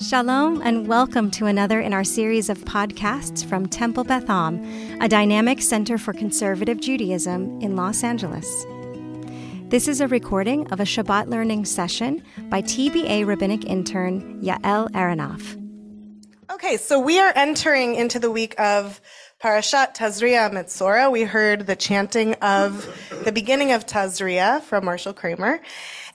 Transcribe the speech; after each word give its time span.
Shalom, 0.00 0.62
and 0.62 0.86
welcome 0.86 1.28
to 1.32 1.46
another 1.46 1.80
in 1.80 1.92
our 1.92 2.04
series 2.04 2.48
of 2.48 2.58
podcasts 2.58 3.44
from 3.44 3.66
Temple 3.66 4.04
Beth 4.04 4.30
Am, 4.30 4.62
a 5.00 5.08
dynamic 5.08 5.60
center 5.60 5.98
for 5.98 6.12
conservative 6.12 6.78
Judaism 6.80 7.60
in 7.60 7.74
Los 7.74 8.04
Angeles. 8.04 8.64
This 9.70 9.88
is 9.88 10.00
a 10.00 10.06
recording 10.06 10.70
of 10.70 10.78
a 10.78 10.84
Shabbat 10.84 11.26
learning 11.26 11.64
session 11.64 12.22
by 12.48 12.62
TBA 12.62 13.26
rabbinic 13.26 13.64
intern 13.64 14.40
Yael 14.40 14.88
Aranoff. 14.92 15.56
Okay, 16.48 16.76
so 16.76 17.00
we 17.00 17.18
are 17.18 17.32
entering 17.34 17.96
into 17.96 18.20
the 18.20 18.30
week 18.30 18.54
of 18.56 19.00
Parashat 19.42 19.96
Tazria 19.96 20.48
Metzora. 20.52 21.10
We 21.10 21.22
heard 21.22 21.66
the 21.66 21.76
chanting 21.76 22.34
of 22.34 22.86
the 23.24 23.32
beginning 23.32 23.72
of 23.72 23.84
Tazria 23.84 24.62
from 24.62 24.84
Marshall 24.84 25.12
Kramer. 25.12 25.60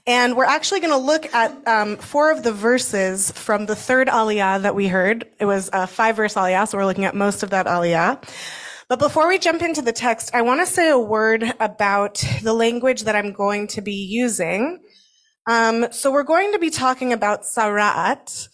And 0.05 0.35
we're 0.35 0.43
actually 0.43 0.81
going 0.81 0.91
to 0.91 0.97
look 0.97 1.33
at 1.33 1.65
um, 1.65 1.95
four 1.95 2.29
of 2.31 2.43
the 2.43 2.51
verses 2.51 3.31
from 3.31 3.67
the 3.67 3.75
third 3.75 4.09
aliyah 4.09 4.63
that 4.63 4.75
we 4.75 4.89
heard. 4.89 5.25
It 5.39 5.45
was 5.45 5.69
a 5.71 5.87
five 5.87 6.17
verse 6.17 6.33
aliyah, 6.33 6.67
so 6.67 6.77
we're 6.77 6.85
looking 6.85 7.05
at 7.05 7.15
most 7.15 7.41
of 7.41 7.51
that 7.51 7.67
aliyah. 7.67 8.21
But 8.89 8.99
before 8.99 9.29
we 9.29 9.39
jump 9.39 9.61
into 9.61 9.81
the 9.81 9.93
text, 9.93 10.35
I 10.35 10.41
want 10.41 10.59
to 10.59 10.65
say 10.65 10.89
a 10.89 10.99
word 10.99 11.53
about 11.61 12.21
the 12.41 12.53
language 12.53 13.03
that 13.03 13.15
I'm 13.15 13.31
going 13.31 13.67
to 13.67 13.81
be 13.81 13.93
using. 13.93 14.81
Um, 15.47 15.87
so 15.91 16.11
we're 16.11 16.23
going 16.23 16.51
to 16.51 16.59
be 16.59 16.69
talking 16.69 17.13
about 17.13 17.43
tzara'at. 17.43 18.49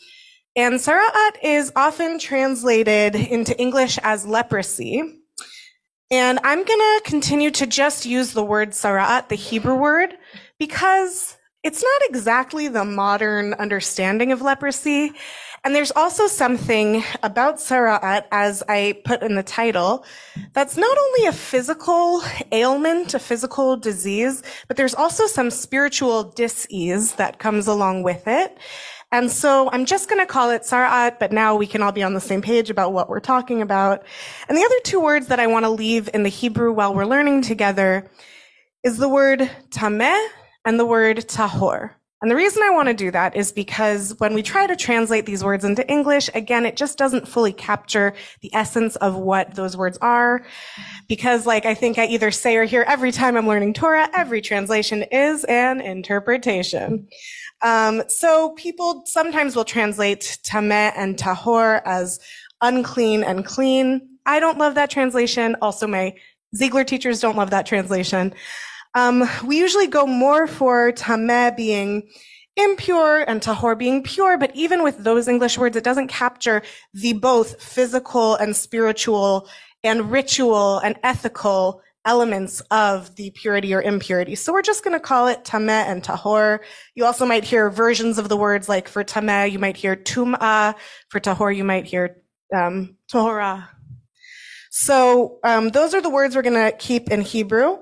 And 0.56 0.76
tzara'at 0.76 1.32
is 1.42 1.72
often 1.76 2.20
translated 2.20 3.16
into 3.16 3.60
English 3.60 3.98
as 4.04 4.26
leprosy. 4.26 5.02
And 6.12 6.40
I'm 6.44 6.64
going 6.64 6.80
to 6.80 7.02
continue 7.06 7.50
to 7.52 7.66
just 7.66 8.06
use 8.06 8.34
the 8.34 8.44
word 8.44 8.70
sara'at, 8.70 9.30
the 9.30 9.36
Hebrew 9.36 9.76
word, 9.76 10.14
because 10.60 11.38
it's 11.64 11.84
not 11.84 12.02
exactly 12.10 12.68
the 12.68 12.86
modern 12.86 13.54
understanding 13.56 14.32
of 14.32 14.42
leprosy. 14.42 15.12
And 15.66 15.76
there's 15.76 15.92
also 15.92 16.28
something 16.28 17.04
about 17.22 17.58
Tzara'at, 17.58 18.24
as 18.32 18.64
I 18.70 19.02
put 19.04 19.22
in 19.22 19.36
the 19.36 19.44
title, 19.44 20.06
that's 20.54 20.78
not 20.78 20.98
only 20.98 21.28
a 21.28 21.34
physical 21.34 22.22
ailment, 22.54 23.14
a 23.14 23.20
physical 23.20 23.76
disease, 23.76 24.42
but 24.70 24.78
there's 24.78 24.96
also 24.96 25.28
some 25.28 25.52
spiritual 25.52 26.24
dis-ease 26.24 27.16
that 27.16 27.40
comes 27.40 27.68
along 27.68 28.04
with 28.04 28.26
it. 28.26 28.58
And 29.12 29.30
so 29.30 29.70
I'm 29.74 29.86
just 29.86 30.08
going 30.08 30.22
to 30.22 30.32
call 30.32 30.52
it 30.52 30.62
Tzara'at, 30.62 31.20
but 31.20 31.34
now 31.34 31.56
we 31.56 31.68
can 31.68 31.82
all 31.82 31.92
be 31.92 32.04
on 32.04 32.14
the 32.14 32.22
same 32.22 32.42
page 32.42 32.70
about 32.70 32.94
what 32.94 33.10
we're 33.10 33.20
talking 33.20 33.62
about. 33.62 34.06
And 34.48 34.58
the 34.58 34.64
other 34.64 34.80
two 34.86 35.02
words 35.02 35.28
that 35.28 35.42
I 35.42 35.48
want 35.48 35.66
to 35.66 35.70
leave 35.70 36.10
in 36.14 36.24
the 36.24 36.30
Hebrew 36.30 36.72
while 36.72 36.94
we're 36.94 37.06
learning 37.06 37.42
together 37.42 38.10
is 38.84 38.98
the 38.98 39.10
word 39.10 39.52
tameh 39.72 40.26
and 40.70 40.80
the 40.80 40.86
word 40.86 41.18
tahor. 41.28 41.96
And 42.22 42.30
the 42.30 42.36
reason 42.36 42.62
I 42.62 42.70
want 42.70 42.90
to 42.90 42.94
do 42.94 43.10
that 43.10 43.36
is 43.36 43.52
because 43.52 44.14
when 44.20 44.36
we 44.36 44.44
try 44.44 44.68
to 44.68 44.76
translate 44.76 45.26
these 45.26 45.44
words 45.44 45.66
into 45.66 45.90
English, 45.90 46.30
again, 46.36 46.64
it 46.64 46.78
just 46.78 46.96
doesn't 46.96 47.28
fully 47.28 47.54
capture 47.54 48.14
the 48.42 48.54
essence 48.54 48.96
of 48.98 49.16
what 49.16 49.56
those 49.56 49.76
words 49.76 49.98
are. 50.00 50.46
Because 51.08 51.48
like 51.48 51.66
I 51.66 51.74
think 51.74 51.98
I 51.98 52.06
either 52.06 52.30
say 52.30 52.56
or 52.56 52.66
hear 52.66 52.86
every 52.88 53.12
time 53.12 53.36
I'm 53.36 53.48
learning 53.48 53.74
Torah, 53.74 54.08
every 54.14 54.42
translation 54.42 55.02
is 55.12 55.44
an 55.46 55.82
interpretation. 55.82 57.08
Um, 57.64 58.04
so 58.08 58.52
people 58.52 59.02
sometimes 59.08 59.56
will 59.56 59.66
translate 59.66 60.38
tameh 60.44 60.94
and 60.96 61.18
tahor 61.18 61.82
as 61.84 62.20
unclean 62.62 63.24
and 63.24 63.44
clean. 63.44 64.08
I 64.28 64.40
don't 64.40 64.60
love 64.60 64.76
that 64.76 64.92
translation. 64.92 65.56
Also, 65.64 65.88
my 65.88 66.14
Ziegler 66.56 66.84
teachers 66.84 67.22
don't 67.22 67.38
love 67.38 67.50
that 67.50 67.66
translation. 67.66 68.36
Um, 68.96 69.30
we 69.46 69.58
usually 69.58 69.88
go 69.88 70.06
more 70.06 70.48
for 70.48 70.92
tameh 70.92 71.56
being 71.56 72.10
impure 72.56 73.20
and 73.20 73.42
tahor 73.42 73.78
being 73.78 74.04
pure, 74.04 74.38
but 74.38 74.52
even 74.56 74.84
with 74.84 74.98
those 75.04 75.28
English 75.28 75.58
words, 75.58 75.78
it 75.78 75.84
doesn't 75.84 76.08
capture 76.08 76.62
the 76.94 77.14
both 77.14 77.62
physical 77.62 78.36
and 78.36 78.56
spiritual 78.56 79.48
and 79.84 80.12
ritual 80.12 80.80
and 80.80 80.98
ethical 81.04 81.82
elements 82.06 82.62
of 82.72 83.16
the 83.16 83.30
purity 83.32 83.74
or 83.74 83.82
impurity. 83.82 84.36
So 84.36 84.52
we're 84.52 84.62
just 84.62 84.84
going 84.84 84.96
to 84.96 85.00
call 85.00 85.28
it 85.28 85.44
tameh 85.44 85.86
and 85.86 86.04
tahor. 86.04 86.60
You 86.96 87.06
also 87.06 87.26
might 87.26 87.44
hear 87.44 87.70
versions 87.70 88.18
of 88.18 88.30
the 88.30 88.38
words 88.38 88.68
like 88.68 88.88
for 88.88 89.04
tameh, 89.04 89.52
you 89.52 89.60
might 89.60 89.78
hear 89.78 89.96
tum'ah. 89.96 90.76
For 91.10 91.20
tahor, 91.20 91.56
you 91.56 91.64
might 91.64 91.86
hear 91.86 92.18
um, 92.56 92.98
tahora. 93.12 93.68
So 94.72 95.40
um, 95.44 95.70
those 95.70 95.94
are 95.94 96.02
the 96.02 96.10
words 96.10 96.36
we're 96.36 96.42
going 96.42 96.72
to 96.72 96.76
keep 96.78 97.10
in 97.12 97.22
Hebrew. 97.22 97.78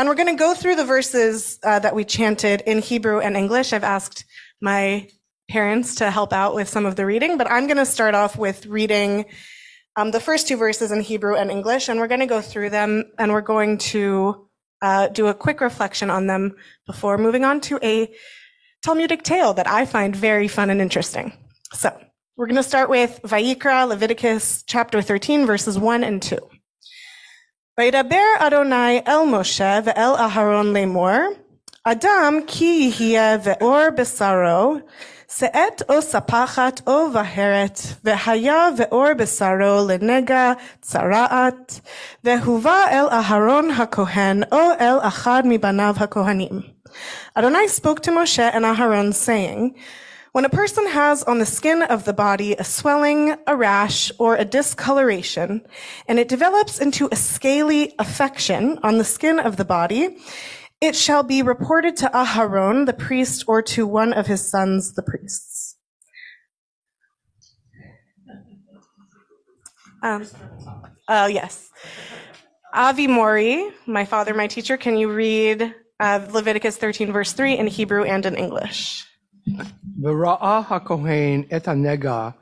And 0.00 0.08
we're 0.08 0.14
going 0.14 0.34
to 0.34 0.42
go 0.42 0.54
through 0.54 0.76
the 0.76 0.86
verses 0.86 1.58
uh, 1.62 1.78
that 1.80 1.94
we 1.94 2.06
chanted 2.06 2.62
in 2.62 2.78
Hebrew 2.78 3.20
and 3.20 3.36
English. 3.36 3.74
I've 3.74 3.84
asked 3.84 4.24
my 4.58 5.10
parents 5.50 5.96
to 5.96 6.10
help 6.10 6.32
out 6.32 6.54
with 6.54 6.70
some 6.70 6.86
of 6.86 6.96
the 6.96 7.04
reading, 7.04 7.36
but 7.36 7.50
I'm 7.50 7.66
going 7.66 7.76
to 7.76 7.84
start 7.84 8.14
off 8.14 8.34
with 8.34 8.64
reading 8.64 9.26
um, 9.96 10.10
the 10.10 10.18
first 10.18 10.48
two 10.48 10.56
verses 10.56 10.90
in 10.90 11.02
Hebrew 11.02 11.36
and 11.36 11.50
English, 11.50 11.90
and 11.90 12.00
we're 12.00 12.08
going 12.08 12.20
to 12.20 12.26
go 12.26 12.40
through 12.40 12.70
them 12.70 13.12
and 13.18 13.30
we're 13.30 13.42
going 13.42 13.76
to 13.92 14.48
uh, 14.80 15.08
do 15.08 15.26
a 15.26 15.34
quick 15.34 15.60
reflection 15.60 16.08
on 16.08 16.26
them 16.26 16.56
before 16.86 17.18
moving 17.18 17.44
on 17.44 17.60
to 17.60 17.78
a 17.82 18.10
Talmudic 18.82 19.22
tale 19.22 19.52
that 19.52 19.68
I 19.68 19.84
find 19.84 20.16
very 20.16 20.48
fun 20.48 20.70
and 20.70 20.80
interesting. 20.80 21.34
So 21.74 21.94
we're 22.38 22.46
going 22.46 22.56
to 22.56 22.62
start 22.62 22.88
with 22.88 23.20
Vayikra, 23.24 23.86
Leviticus 23.86 24.64
chapter 24.66 25.02
13, 25.02 25.44
verses 25.44 25.78
1 25.78 26.04
and 26.04 26.22
2. 26.22 26.38
וידבר 27.79 28.25
אדוני 28.39 29.01
אל 29.07 29.25
משה 29.25 29.79
ואל 29.83 30.15
אהרון 30.19 30.73
לאמור, 30.73 31.17
אדם 31.83 32.39
כי 32.47 32.91
יהיה 32.99 33.37
ואור 33.43 33.81
בשרו, 33.97 34.75
שאת 35.37 35.81
או 35.89 36.01
ספחת 36.01 36.81
או 36.87 37.11
בהרת, 37.11 37.79
והיה 38.03 38.67
ואור 38.77 39.13
בשרו 39.17 39.87
לנגע 39.89 40.51
צרעת, 40.81 41.79
והובא 42.23 42.85
אל 42.91 43.05
אהרון 43.11 43.71
הכהן 43.71 44.43
או 44.51 44.71
אל 44.79 44.97
אחד 45.01 45.43
מבניו 45.45 45.93
הכהנים. 45.97 46.75
Adonai 47.37 47.67
spoke 47.67 48.01
to 48.01 48.11
Moshe 48.11 48.49
and 48.53 48.63
Aharon, 48.63 49.13
saying, 49.13 49.75
when 50.32 50.44
a 50.44 50.48
person 50.48 50.86
has 50.86 51.22
on 51.24 51.38
the 51.38 51.46
skin 51.46 51.82
of 51.82 52.04
the 52.04 52.12
body 52.12 52.54
a 52.54 52.64
swelling, 52.64 53.36
a 53.46 53.56
rash, 53.56 54.12
or 54.18 54.36
a 54.36 54.44
discoloration, 54.44 55.66
and 56.06 56.18
it 56.18 56.28
develops 56.28 56.80
into 56.80 57.08
a 57.10 57.16
scaly 57.16 57.94
affection 57.98 58.78
on 58.82 58.98
the 58.98 59.04
skin 59.04 59.40
of 59.40 59.56
the 59.56 59.64
body, 59.64 60.18
it 60.80 60.94
shall 60.94 61.22
be 61.22 61.42
reported 61.42 61.96
to 61.98 62.10
Aharon, 62.14 62.86
the 62.86 62.92
priest, 62.92 63.44
or 63.46 63.60
to 63.62 63.86
one 63.86 64.12
of 64.12 64.26
his 64.26 64.48
sons, 64.48 64.94
the 64.94 65.02
priests. 65.02 65.76
Um, 70.02 70.26
uh, 71.06 71.28
yes. 71.30 71.68
Avi 72.72 73.06
Mori, 73.06 73.68
my 73.86 74.04
father, 74.04 74.32
my 74.32 74.46
teacher, 74.46 74.76
can 74.76 74.96
you 74.96 75.12
read 75.12 75.74
uh, 75.98 76.26
Leviticus 76.30 76.76
13, 76.76 77.12
verse 77.12 77.32
3 77.32 77.58
in 77.58 77.66
Hebrew 77.66 78.04
and 78.04 78.24
in 78.24 78.36
English? 78.36 79.04
V'ra'ah 79.48 80.64
ha'kohen 80.64 81.46
et 81.50 81.64
ha'nega 81.64 82.34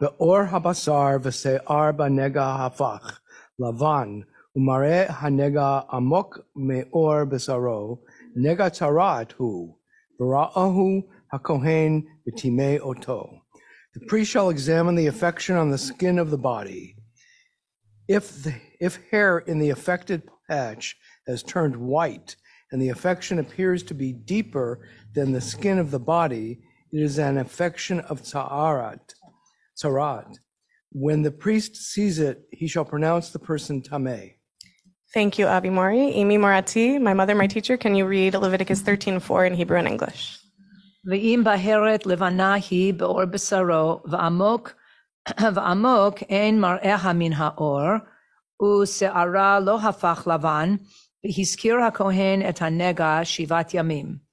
ve'or 0.00 0.48
ha'basar 0.48 1.18
v'se'ar 1.20 1.92
ba'nega 1.96 2.46
ha'fach 2.58 3.18
lavan 3.60 4.24
u'mareh 4.56 5.08
ha'nega 5.08 5.86
amok 5.92 6.46
me'or 6.54 7.26
b'saro 7.26 7.98
nega 8.36 8.70
tarat 8.70 9.32
hu 9.32 9.74
v'ra'ahu 10.20 11.04
ha'kohen 11.32 12.04
v'timei 12.26 12.80
oto. 12.80 13.42
The 13.94 14.06
priest 14.06 14.30
shall 14.30 14.50
examine 14.50 14.94
the 14.94 15.06
affection 15.06 15.56
on 15.56 15.70
the 15.70 15.78
skin 15.78 16.18
of 16.18 16.30
the 16.30 16.38
body. 16.38 16.96
If, 18.08 18.42
the, 18.44 18.54
if 18.80 18.98
hair 19.10 19.38
in 19.38 19.58
the 19.58 19.70
affected 19.70 20.22
patch 20.48 20.96
has 21.26 21.42
turned 21.42 21.76
white 21.76 22.36
and 22.70 22.80
the 22.80 22.88
affection 22.90 23.38
appears 23.38 23.82
to 23.84 23.94
be 23.94 24.12
deeper 24.12 24.86
than 25.16 25.32
the 25.32 25.40
skin 25.52 25.78
of 25.84 25.90
the 25.90 26.04
body. 26.16 26.48
It 26.92 27.00
is 27.08 27.18
an 27.18 27.36
affection 27.46 27.98
of 28.10 28.16
ta'arat, 28.32 29.04
tarat. 29.80 30.30
When 31.06 31.22
the 31.22 31.36
priest 31.44 31.72
sees 31.92 32.16
it, 32.28 32.36
he 32.60 32.66
shall 32.72 32.84
pronounce 32.94 33.26
the 33.30 33.42
person 33.50 33.74
tameh. 33.82 34.26
Thank 35.16 35.38
you, 35.38 35.46
Avi 35.46 35.70
Mori. 35.70 36.04
Imi 36.20 36.38
Morati, 36.44 37.00
my 37.08 37.14
mother, 37.14 37.34
my 37.34 37.48
teacher, 37.54 37.76
can 37.76 37.94
you 37.98 38.04
read 38.06 38.32
Leviticus 38.34 38.80
13:4 38.82 39.46
in 39.48 39.54
Hebrew 39.54 39.78
and 39.78 39.88
English? 39.88 40.22
ואם 41.08 41.42
בהרת 41.44 42.06
לבנה 42.06 42.54
היא 42.70 42.94
באור 42.94 43.24
בשרו, 43.24 44.02
ועמוק, 44.04 44.74
ועמוק 45.54 46.22
אין 46.22 46.64
min 46.64 47.12
מן 47.12 47.32
האור, 47.32 47.88
ושערה 48.82 49.60
לא 49.60 49.80
הפך 49.80 50.28
לבן, 50.34 50.76
והזכיר 51.24 51.76
הכהן 51.76 52.48
את 52.48 52.62
הנגע 52.62 53.20
שבעת 53.24 53.74
ימים. 53.74 54.25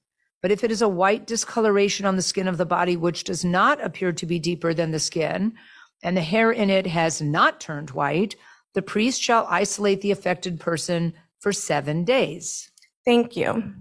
But 0.44 0.52
if 0.52 0.62
it 0.62 0.70
is 0.70 0.82
a 0.82 0.88
white 0.90 1.26
discoloration 1.26 2.04
on 2.04 2.16
the 2.16 2.22
skin 2.22 2.48
of 2.48 2.58
the 2.58 2.66
body, 2.66 2.98
which 2.98 3.24
does 3.24 3.46
not 3.46 3.82
appear 3.82 4.12
to 4.12 4.26
be 4.26 4.38
deeper 4.38 4.74
than 4.74 4.90
the 4.90 5.00
skin, 5.00 5.54
and 6.02 6.14
the 6.14 6.20
hair 6.20 6.52
in 6.52 6.68
it 6.68 6.86
has 6.86 7.22
not 7.22 7.62
turned 7.62 7.92
white, 7.92 8.36
the 8.74 8.82
priest 8.82 9.22
shall 9.22 9.46
isolate 9.48 10.02
the 10.02 10.10
affected 10.10 10.60
person 10.60 11.14
for 11.38 11.50
seven 11.50 12.04
days. 12.04 12.70
Thank 13.06 13.38
you. 13.38 13.72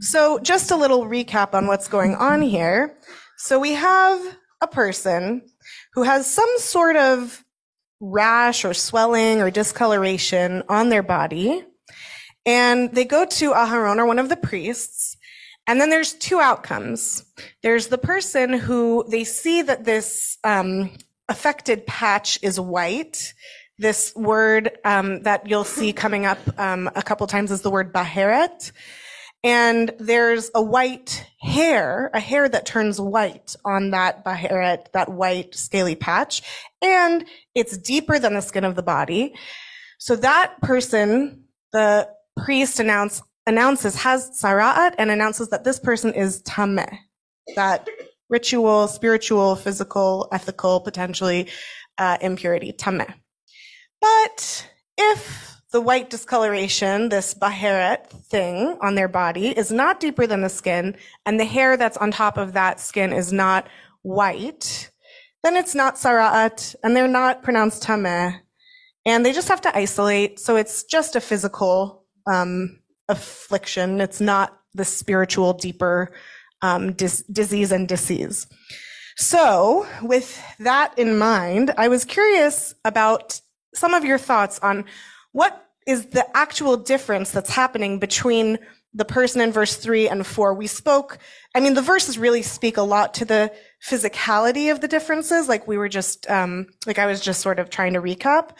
So, 0.00 0.40
just 0.40 0.72
a 0.72 0.76
little 0.76 1.04
recap 1.04 1.54
on 1.54 1.68
what's 1.68 1.86
going 1.86 2.16
on 2.16 2.42
here. 2.42 2.98
So, 3.36 3.60
we 3.60 3.74
have 3.74 4.36
a 4.60 4.66
person 4.66 5.42
who 5.94 6.02
has 6.02 6.28
some 6.28 6.52
sort 6.56 6.96
of 6.96 7.44
rash 8.00 8.64
or 8.64 8.74
swelling 8.74 9.40
or 9.40 9.48
discoloration 9.52 10.64
on 10.68 10.88
their 10.88 11.04
body. 11.04 11.64
And 12.44 12.92
they 12.96 13.04
go 13.04 13.26
to 13.26 13.52
Aharon 13.52 13.98
or 13.98 14.06
one 14.06 14.18
of 14.18 14.28
the 14.28 14.36
priests. 14.36 15.16
And 15.70 15.80
then 15.80 15.88
there's 15.88 16.14
two 16.14 16.40
outcomes. 16.40 17.24
There's 17.62 17.86
the 17.86 17.96
person 17.96 18.52
who 18.52 19.04
they 19.08 19.22
see 19.22 19.62
that 19.62 19.84
this 19.84 20.36
um, 20.42 20.90
affected 21.28 21.86
patch 21.86 22.40
is 22.42 22.58
white. 22.58 23.34
This 23.78 24.12
word 24.16 24.72
um, 24.84 25.22
that 25.22 25.48
you'll 25.48 25.62
see 25.62 25.92
coming 25.92 26.26
up 26.26 26.40
um, 26.58 26.90
a 26.96 27.04
couple 27.04 27.24
times 27.28 27.52
is 27.52 27.62
the 27.62 27.70
word 27.70 27.92
baheret. 27.92 28.72
And 29.44 29.92
there's 30.00 30.50
a 30.56 30.60
white 30.60 31.24
hair, 31.40 32.10
a 32.14 32.18
hair 32.18 32.48
that 32.48 32.66
turns 32.66 33.00
white 33.00 33.54
on 33.64 33.90
that 33.90 34.24
baheret, 34.24 34.90
that 34.90 35.08
white 35.08 35.54
scaly 35.54 35.94
patch. 35.94 36.42
And 36.82 37.24
it's 37.54 37.78
deeper 37.78 38.18
than 38.18 38.34
the 38.34 38.42
skin 38.42 38.64
of 38.64 38.74
the 38.74 38.82
body. 38.82 39.36
So 39.98 40.16
that 40.16 40.60
person, 40.62 41.44
the 41.70 42.08
priest 42.36 42.80
announce, 42.80 43.22
announces, 43.50 43.94
has 43.96 44.30
tzara'at 44.30 44.94
and 44.96 45.10
announces 45.10 45.48
that 45.50 45.64
this 45.64 45.78
person 45.78 46.14
is 46.14 46.42
tameh. 46.44 46.92
That 47.56 47.88
ritual, 48.28 48.88
spiritual, 48.88 49.56
physical, 49.56 50.28
ethical, 50.32 50.80
potentially 50.80 51.48
uh, 51.98 52.16
impurity, 52.20 52.72
tameh. 52.72 53.12
But 54.00 54.70
if 54.96 55.20
the 55.72 55.80
white 55.80 56.10
discoloration, 56.10 57.10
this 57.10 57.34
baheret 57.34 58.06
thing 58.06 58.78
on 58.80 58.94
their 58.94 59.08
body, 59.08 59.48
is 59.48 59.70
not 59.70 60.00
deeper 60.00 60.26
than 60.26 60.42
the 60.42 60.48
skin, 60.48 60.96
and 61.26 61.38
the 61.38 61.44
hair 61.44 61.76
that's 61.76 61.96
on 61.96 62.10
top 62.10 62.38
of 62.38 62.54
that 62.54 62.80
skin 62.80 63.12
is 63.12 63.32
not 63.32 63.68
white, 64.02 64.90
then 65.42 65.56
it's 65.56 65.74
not 65.74 65.96
tzara'at, 65.96 66.74
and 66.82 66.96
they're 66.96 67.08
not 67.08 67.42
pronounced 67.42 67.82
tameh, 67.82 68.40
and 69.04 69.24
they 69.24 69.32
just 69.32 69.48
have 69.48 69.60
to 69.62 69.76
isolate. 69.76 70.38
So 70.38 70.56
it's 70.56 70.84
just 70.84 71.16
a 71.16 71.20
physical 71.20 72.04
um, 72.26 72.79
affliction. 73.10 74.00
It's 74.00 74.20
not 74.20 74.58
the 74.74 74.84
spiritual, 74.84 75.52
deeper 75.52 76.12
um, 76.62 76.92
dis- 76.92 77.24
disease 77.24 77.72
and 77.72 77.88
disease. 77.88 78.46
So, 79.16 79.86
with 80.02 80.42
that 80.60 80.98
in 80.98 81.18
mind, 81.18 81.74
I 81.76 81.88
was 81.88 82.04
curious 82.04 82.74
about 82.84 83.40
some 83.74 83.94
of 83.94 84.04
your 84.04 84.18
thoughts 84.18 84.58
on 84.60 84.84
what 85.32 85.66
is 85.86 86.06
the 86.06 86.24
actual 86.36 86.76
difference 86.76 87.30
that's 87.30 87.50
happening 87.50 87.98
between 87.98 88.58
the 88.92 89.04
person 89.04 89.40
in 89.40 89.52
verse 89.52 89.76
3 89.76 90.08
and 90.08 90.26
4 90.26 90.52
we 90.54 90.66
spoke 90.66 91.18
i 91.54 91.60
mean 91.60 91.74
the 91.74 91.82
verses 91.82 92.18
really 92.18 92.42
speak 92.42 92.76
a 92.76 92.82
lot 92.82 93.14
to 93.14 93.24
the 93.24 93.52
physicality 93.88 94.72
of 94.72 94.80
the 94.80 94.88
differences 94.88 95.48
like 95.48 95.68
we 95.68 95.78
were 95.78 95.88
just 95.88 96.28
um, 96.28 96.66
like 96.86 96.98
i 96.98 97.06
was 97.06 97.20
just 97.20 97.40
sort 97.40 97.60
of 97.60 97.70
trying 97.70 97.92
to 97.92 98.02
recap 98.02 98.50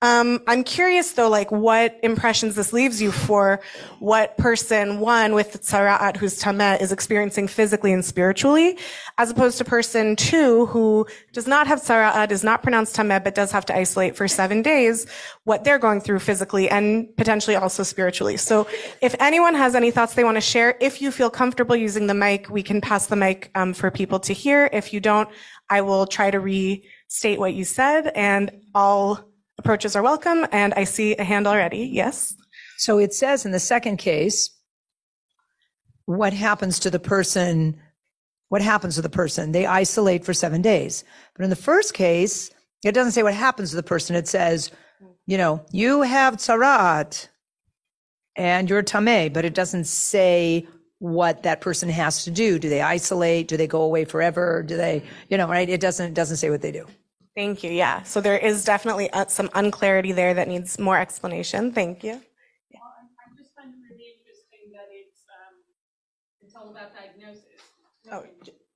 um, 0.00 0.40
I'm 0.46 0.62
curious 0.62 1.12
though, 1.12 1.28
like 1.28 1.50
what 1.50 1.98
impressions 2.04 2.54
this 2.54 2.72
leaves 2.72 3.02
you 3.02 3.10
for 3.10 3.58
what 3.98 4.36
person 4.38 5.00
one 5.00 5.34
with 5.34 5.60
tzara'at 5.60 6.16
who's 6.16 6.40
tameh 6.40 6.80
is 6.80 6.92
experiencing 6.92 7.48
physically 7.48 7.92
and 7.92 8.04
spiritually, 8.04 8.78
as 9.18 9.30
opposed 9.30 9.58
to 9.58 9.64
person 9.64 10.14
two 10.14 10.66
who 10.66 11.04
does 11.32 11.48
not 11.48 11.66
have 11.66 11.80
tzara'at, 11.80 12.30
is 12.30 12.44
not 12.44 12.62
pronounced 12.62 12.94
tameh, 12.94 13.22
but 13.24 13.34
does 13.34 13.50
have 13.50 13.66
to 13.66 13.76
isolate 13.76 14.14
for 14.14 14.28
seven 14.28 14.62
days, 14.62 15.04
what 15.42 15.64
they're 15.64 15.80
going 15.80 16.00
through 16.00 16.20
physically 16.20 16.70
and 16.70 17.08
potentially 17.16 17.56
also 17.56 17.82
spiritually. 17.82 18.36
So 18.36 18.68
if 19.00 19.16
anyone 19.18 19.56
has 19.56 19.74
any 19.74 19.90
thoughts 19.90 20.14
they 20.14 20.22
want 20.22 20.36
to 20.36 20.40
share, 20.40 20.76
if 20.80 21.02
you 21.02 21.10
feel 21.10 21.28
comfortable 21.28 21.74
using 21.74 22.06
the 22.06 22.14
mic, 22.14 22.48
we 22.48 22.62
can 22.62 22.80
pass 22.80 23.06
the 23.06 23.16
mic 23.16 23.50
um, 23.56 23.74
for 23.74 23.90
people 23.90 24.20
to 24.20 24.32
hear. 24.32 24.70
If 24.72 24.92
you 24.92 25.00
don't, 25.00 25.28
I 25.68 25.80
will 25.80 26.06
try 26.06 26.30
to 26.30 26.38
restate 26.38 27.40
what 27.40 27.54
you 27.54 27.64
said 27.64 28.12
and 28.14 28.52
I'll 28.76 29.28
Approaches 29.58 29.96
are 29.96 30.02
welcome, 30.02 30.46
and 30.52 30.72
I 30.74 30.84
see 30.84 31.16
a 31.16 31.24
hand 31.24 31.46
already. 31.46 31.78
Yes? 31.78 32.34
So 32.76 32.98
it 32.98 33.12
says 33.12 33.44
in 33.44 33.50
the 33.50 33.58
second 33.58 33.96
case, 33.96 34.50
what 36.06 36.32
happens 36.32 36.78
to 36.80 36.90
the 36.90 37.00
person? 37.00 37.80
What 38.50 38.62
happens 38.62 38.94
to 38.94 39.02
the 39.02 39.08
person? 39.10 39.52
They 39.52 39.66
isolate 39.66 40.24
for 40.24 40.32
seven 40.32 40.62
days. 40.62 41.04
But 41.34 41.44
in 41.44 41.50
the 41.50 41.56
first 41.56 41.92
case, 41.92 42.50
it 42.84 42.92
doesn't 42.92 43.12
say 43.12 43.24
what 43.24 43.34
happens 43.34 43.70
to 43.70 43.76
the 43.76 43.82
person. 43.82 44.14
It 44.14 44.28
says, 44.28 44.70
you 45.26 45.36
know, 45.36 45.66
you 45.72 46.02
have 46.02 46.36
tzarat 46.36 47.28
and 48.36 48.70
you're 48.70 48.82
tameh, 48.82 49.32
but 49.32 49.44
it 49.44 49.54
doesn't 49.54 49.84
say 49.84 50.66
what 51.00 51.42
that 51.42 51.60
person 51.60 51.88
has 51.88 52.24
to 52.24 52.30
do. 52.30 52.58
Do 52.58 52.68
they 52.68 52.80
isolate? 52.80 53.48
Do 53.48 53.56
they 53.56 53.66
go 53.66 53.82
away 53.82 54.04
forever? 54.04 54.62
Do 54.62 54.76
they, 54.76 55.02
you 55.28 55.36
know, 55.36 55.48
right? 55.48 55.68
It 55.68 55.80
doesn't, 55.80 56.06
it 56.06 56.14
doesn't 56.14 56.38
say 56.38 56.48
what 56.48 56.62
they 56.62 56.72
do. 56.72 56.86
Thank 57.38 57.62
you. 57.62 57.70
Yeah. 57.70 58.02
So 58.02 58.20
there 58.20 58.36
is 58.36 58.64
definitely 58.64 59.08
uh, 59.12 59.26
some 59.28 59.48
unclarity 59.54 60.10
there 60.10 60.34
that 60.34 60.48
needs 60.48 60.76
more 60.76 60.98
explanation. 60.98 61.70
Thank 61.70 62.02
you. 62.02 62.18
Yeah. 62.74 62.82
Well, 62.82 62.90
I 63.14 63.30
just 63.38 63.54
find 63.54 63.70
it 63.70 63.78
really 63.86 64.10
interesting 64.18 64.74
that 64.74 64.90
it's 64.90 65.22
um, 65.30 65.54
it's 66.42 66.56
all 66.58 66.68
about 66.74 66.90
diagnosis. 66.98 67.62
Oh, 68.10 68.26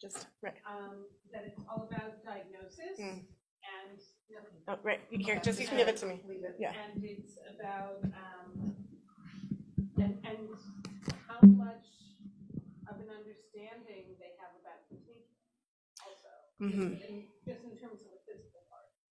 just 0.01 0.29
right. 0.47 0.55
Um, 0.63 1.11
that 1.35 1.43
it's 1.43 1.59
all 1.67 1.91
about 1.91 2.23
diagnosis 2.23 3.03
mm. 3.03 3.27
and 3.67 3.99
Oh, 4.69 4.79
right 4.85 5.01
here. 5.11 5.41
Just 5.43 5.59
you 5.59 5.67
can 5.67 5.77
give 5.77 5.89
it 5.89 5.97
to 5.97 6.07
me. 6.07 6.21
Yeah. 6.61 6.71
And 6.71 7.03
it's 7.03 7.35
about 7.59 7.99
um, 8.15 8.77
and, 9.99 10.23
and 10.23 10.39
how 11.27 11.43
much 11.43 11.91
of 12.87 12.95
an 12.95 13.11
understanding 13.11 14.15
they 14.23 14.39
have 14.39 14.55
about 14.63 14.87
contagion 14.87 15.35
also. 15.99 16.31
Mm-hmm. 16.63 17.03
In, 17.03 17.27
just 17.45 17.67
in 17.67 17.75
terms 17.75 18.07
of 18.07 18.13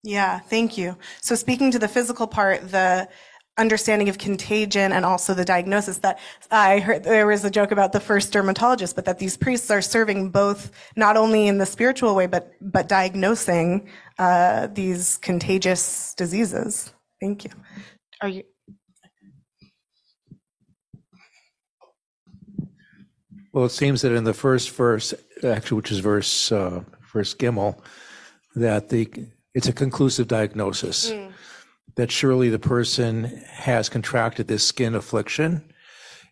yeah, 0.03 0.39
thank 0.39 0.77
you. 0.77 0.97
So 1.21 1.35
speaking 1.35 1.71
to 1.71 1.79
the 1.79 1.87
physical 1.87 2.27
part, 2.27 2.71
the 2.71 3.07
understanding 3.57 4.09
of 4.09 4.17
contagion 4.17 4.91
and 4.91 5.05
also 5.05 5.33
the 5.33 5.45
diagnosis 5.45 5.99
that 5.99 6.19
I 6.49 6.79
heard 6.79 7.03
there 7.03 7.27
was 7.27 7.43
a 7.45 7.51
joke 7.51 7.71
about 7.71 7.91
the 7.91 7.99
first 7.99 8.33
dermatologist, 8.33 8.95
but 8.95 9.05
that 9.05 9.19
these 9.19 9.37
priests 9.37 9.69
are 9.69 9.81
serving 9.81 10.31
both 10.31 10.71
not 10.95 11.17
only 11.17 11.47
in 11.47 11.57
the 11.57 11.65
spiritual 11.65 12.15
way, 12.15 12.27
but, 12.27 12.53
but 12.61 12.87
diagnosing, 12.87 13.89
uh, 14.17 14.67
these 14.67 15.17
contagious 15.17 16.15
diseases. 16.15 16.93
Thank 17.19 17.43
you. 17.43 17.51
Are 18.21 18.29
you? 18.29 18.43
Well, 23.53 23.65
it 23.65 23.71
seems 23.71 24.01
that 24.01 24.13
in 24.13 24.23
the 24.23 24.33
first 24.33 24.71
verse, 24.71 25.13
actually, 25.43 25.75
which 25.75 25.91
is 25.91 25.99
verse, 25.99 26.51
uh, 26.51 26.83
verse 27.11 27.35
Gimel, 27.35 27.77
that 28.55 28.87
the 28.87 29.27
it's 29.53 29.67
a 29.67 29.73
conclusive 29.73 30.27
diagnosis 30.27 31.11
mm. 31.11 31.31
that 31.95 32.11
surely 32.11 32.49
the 32.49 32.59
person 32.59 33.43
has 33.47 33.89
contracted 33.89 34.47
this 34.47 34.65
skin 34.65 34.95
affliction. 34.95 35.73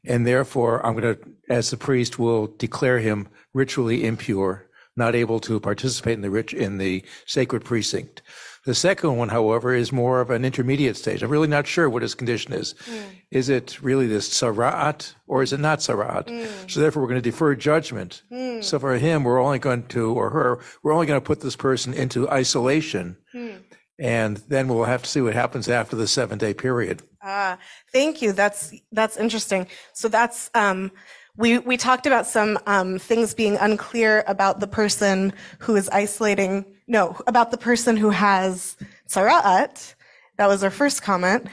And 0.05 0.25
therefore, 0.25 0.85
I'm 0.85 0.95
going 0.95 1.15
to, 1.15 1.21
as 1.49 1.71
the 1.71 1.77
priest 1.77 2.17
will 2.17 2.47
declare 2.47 2.99
him 2.99 3.27
ritually 3.53 4.05
impure, 4.05 4.68
not 5.00 5.15
able 5.15 5.39
to 5.39 5.60
participate 5.60 6.13
in 6.13 6.22
the 6.22 6.29
rich, 6.29 6.53
in 6.53 6.77
the 6.77 7.03
sacred 7.25 7.65
precinct. 7.65 8.22
The 8.65 8.75
second 8.75 9.15
one, 9.15 9.29
however, 9.29 9.74
is 9.74 9.91
more 9.91 10.22
of 10.22 10.29
an 10.29 10.46
intermediate 10.46 10.98
stage. 10.98 11.24
I'm 11.24 11.32
really 11.32 11.48
not 11.48 11.65
sure 11.65 11.89
what 11.89 12.01
his 12.01 12.13
condition 12.13 12.53
is. 12.53 12.75
Mm. 12.86 13.01
Is 13.32 13.50
it 13.50 13.82
really 13.82 14.06
this 14.06 14.29
tzara'at 14.29 15.15
or 15.27 15.41
is 15.41 15.53
it 15.53 15.60
not 15.60 15.79
tzara'at? 15.79 16.27
Mm. 16.27 16.70
So 16.70 16.79
therefore, 16.79 17.01
we're 17.01 17.10
going 17.10 17.22
to 17.22 17.29
defer 17.29 17.56
judgment. 17.56 18.22
Mm. 18.32 18.63
So 18.63 18.77
for 18.77 18.96
him, 18.98 19.24
we're 19.24 19.41
only 19.41 19.60
going 19.60 19.88
to, 19.88 20.13
or 20.13 20.29
her, 20.29 20.60
we're 20.84 20.94
only 20.94 21.08
going 21.08 21.20
to 21.20 21.25
put 21.25 21.41
this 21.41 21.56
person 21.56 21.94
into 21.94 22.29
isolation. 22.29 23.18
Mm. 23.34 23.62
And 23.98 24.38
then 24.50 24.68
we'll 24.68 24.84
have 24.84 25.03
to 25.03 25.10
see 25.10 25.22
what 25.22 25.34
happens 25.34 25.68
after 25.68 25.96
the 25.96 26.08
seven 26.08 26.38
day 26.38 26.53
period. 26.53 27.01
Ah, 27.24 27.58
thank 27.91 28.22
you. 28.22 28.34
That's, 28.34 28.74
that's 28.91 29.18
interesting. 29.18 29.68
So 29.94 30.10
that's, 30.10 30.51
um, 30.53 30.91
we, 31.39 31.58
we 31.58 31.77
talked 31.77 32.05
about 32.05 32.27
some 32.27 32.60
um, 32.67 33.00
things 33.00 33.34
being 33.34 33.55
unclear 33.55 34.25
about 34.27 34.60
the 34.60 34.67
person 34.67 35.31
who 35.60 35.77
is 35.77 35.88
isolating, 35.88 36.65
no, 36.86 37.15
about 37.27 37.51
the 37.51 37.58
person 37.58 37.96
who 37.96 38.10
has 38.10 38.75
tzara'at. 39.08 39.96
That 40.38 40.48
was 40.48 40.65
our 40.65 40.69
first 40.69 41.01
comment. 41.01 41.48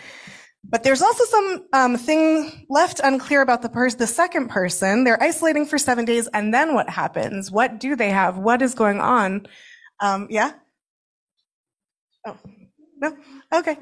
But 0.69 0.83
there's 0.83 1.03
also 1.03 1.25
some 1.27 1.67
um, 1.73 1.97
thing 1.97 2.67
left 2.69 3.01
unclear 3.05 3.43
about 3.43 3.63
the 3.63 3.69
person, 3.69 4.01
the 4.01 4.09
second 4.09 4.49
person. 4.49 5.05
They're 5.05 5.23
isolating 5.23 5.67
for 5.67 5.79
seven 5.79 6.05
days, 6.05 6.27
and 6.35 6.53
then 6.53 6.75
what 6.75 6.91
happens? 6.91 7.53
What 7.53 7.79
do 7.79 7.95
they 7.95 8.11
have? 8.11 8.39
What 8.39 8.63
is 8.63 8.75
going 8.75 9.01
on? 9.01 9.47
Um, 10.01 10.27
yeah. 10.31 10.55
Oh 12.27 12.37
no. 13.01 13.17
Okay. 13.53 13.79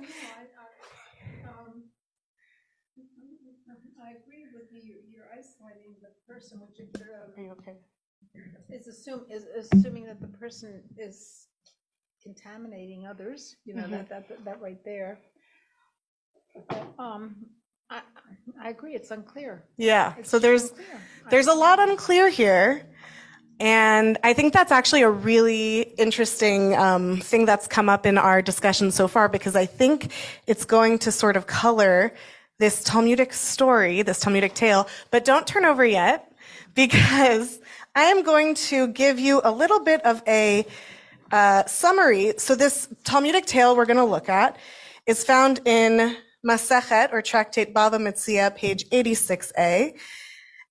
person, 6.35 6.61
which 6.61 6.81
Are 7.37 7.43
you 7.43 7.53
okay? 7.53 7.77
Is 8.71 8.87
assume, 8.87 9.25
is 9.31 9.45
assuming 9.57 10.07
that 10.07 10.21
the 10.21 10.29
person 10.29 10.83
is 10.97 11.47
contaminating 12.23 13.07
others, 13.07 13.57
you 13.65 13.75
know, 13.75 13.83
mm-hmm. 13.83 13.93
that, 13.93 14.09
that, 14.09 14.45
that 14.45 14.61
right 14.61 14.83
there. 14.85 15.21
Um, 16.99 17.37
I, 17.91 18.01
I 18.63 18.71
agree, 18.71 18.95
it's 18.95 19.11
unclear. 19.11 19.65
Yeah, 19.77 20.15
It's 20.19 20.31
so 20.31 20.39
there's, 20.39 20.71
unclear. 20.71 21.01
there's 21.31 21.47
a 21.47 21.55
lot 21.55 21.79
unclear 21.79 22.29
here. 22.29 22.87
And 23.61 24.19
I 24.25 24.33
think 24.33 24.53
that's 24.53 24.73
actually 24.73 25.03
a 25.03 25.11
really 25.11 25.83
interesting 25.97 26.75
um, 26.77 27.21
thing 27.21 27.45
that's 27.45 27.69
come 27.69 27.89
up 27.89 28.05
in 28.05 28.19
our 28.19 28.43
discussion 28.43 28.91
so 28.91 29.07
far 29.07 29.29
because 29.29 29.55
I 29.55 29.67
think 29.67 30.13
it's 30.47 30.65
going 30.65 30.99
to 31.01 31.13
sort 31.13 31.37
of 31.37 31.47
color 31.47 32.13
this 32.59 32.83
Talmudic 32.83 33.33
story, 33.33 34.03
this 34.03 34.19
Talmudic 34.19 34.55
tale. 34.55 34.89
But 35.11 35.25
don't 35.25 35.47
turn 35.47 35.65
over 35.65 35.85
yet 35.85 36.33
because 36.75 37.61
I 37.97 38.07
am 38.07 38.25
going 38.25 38.57
to 38.57 38.89
give 38.89 39.21
you 39.21 39.41
a 39.45 39.53
little 39.53 39.79
bit 39.79 40.05
of 40.05 40.21
a 40.27 40.67
uh, 41.31 41.65
summary. 41.67 42.33
So 42.39 42.57
this 42.57 42.89
Talmudic 43.05 43.47
tale 43.47 43.77
we're 43.77 43.87
going 43.87 43.99
to 43.99 44.05
look 44.05 44.29
at 44.29 44.57
is 45.07 45.23
found 45.23 45.61
in 45.65 46.17
Masechet 46.45 47.13
or 47.13 47.23
Tractate 47.23 47.73
Bava 47.73 48.01
Metzia, 48.01 48.53
page 48.57 48.89
86a. 48.91 49.97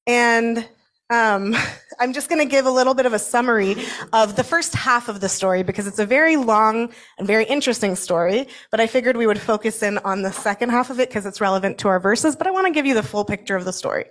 And 0.05 0.67
um, 1.09 1.55
I'm 1.99 2.11
just 2.11 2.27
going 2.27 2.39
to 2.39 2.49
give 2.49 2.65
a 2.65 2.71
little 2.71 2.93
bit 2.93 3.05
of 3.05 3.13
a 3.13 3.19
summary 3.19 3.77
of 4.11 4.35
the 4.35 4.43
first 4.43 4.75
half 4.75 5.07
of 5.07 5.21
the 5.21 5.29
story 5.29 5.63
because 5.63 5.87
it's 5.87 5.99
a 5.99 6.05
very 6.05 6.35
long 6.35 6.91
and 7.17 7.25
very 7.25 7.45
interesting 7.45 7.95
story. 7.95 8.49
But 8.69 8.81
I 8.81 8.87
figured 8.87 9.15
we 9.15 9.27
would 9.27 9.39
focus 9.39 9.81
in 9.81 9.97
on 9.99 10.23
the 10.23 10.31
second 10.33 10.71
half 10.71 10.89
of 10.89 10.99
it 10.99 11.07
because 11.07 11.25
it's 11.25 11.39
relevant 11.39 11.77
to 11.79 11.87
our 11.87 12.01
verses. 12.01 12.35
But 12.35 12.47
I 12.47 12.51
want 12.51 12.67
to 12.67 12.73
give 12.73 12.85
you 12.85 12.93
the 12.93 13.03
full 13.03 13.23
picture 13.23 13.55
of 13.55 13.63
the 13.63 13.71
story. 13.71 14.07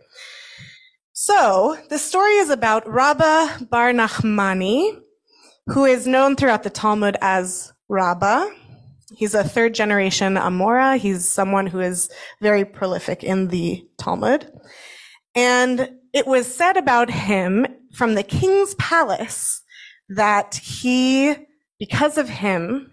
So 1.25 1.79
the 1.88 1.99
story 1.99 2.33
is 2.38 2.50
about 2.50 2.85
Rabba 2.85 3.69
Bar 3.71 3.93
Nachmani, 3.93 4.99
who 5.69 5.85
is 5.85 6.05
known 6.05 6.35
throughout 6.35 6.64
the 6.64 6.69
Talmud 6.69 7.17
as 7.21 7.73
Rabba. 7.88 8.52
He's 9.14 9.33
a 9.33 9.45
third 9.45 9.73
generation 9.73 10.35
Amora. 10.35 10.99
He's 10.99 11.29
someone 11.29 11.69
who 11.69 11.79
is 11.79 12.11
very 12.41 12.64
prolific 12.64 13.23
in 13.23 13.47
the 13.47 13.87
Talmud. 13.99 14.50
And 15.37 15.91
it 16.12 16.26
was 16.26 16.52
said 16.52 16.76
about 16.76 17.09
him 17.09 17.69
from 17.95 18.17
the 18.17 18.25
king's 18.25 18.75
palace 18.75 19.62
that 20.09 20.57
he, 20.57 21.37
because 21.79 22.19
of 22.19 22.29
him, 22.29 22.91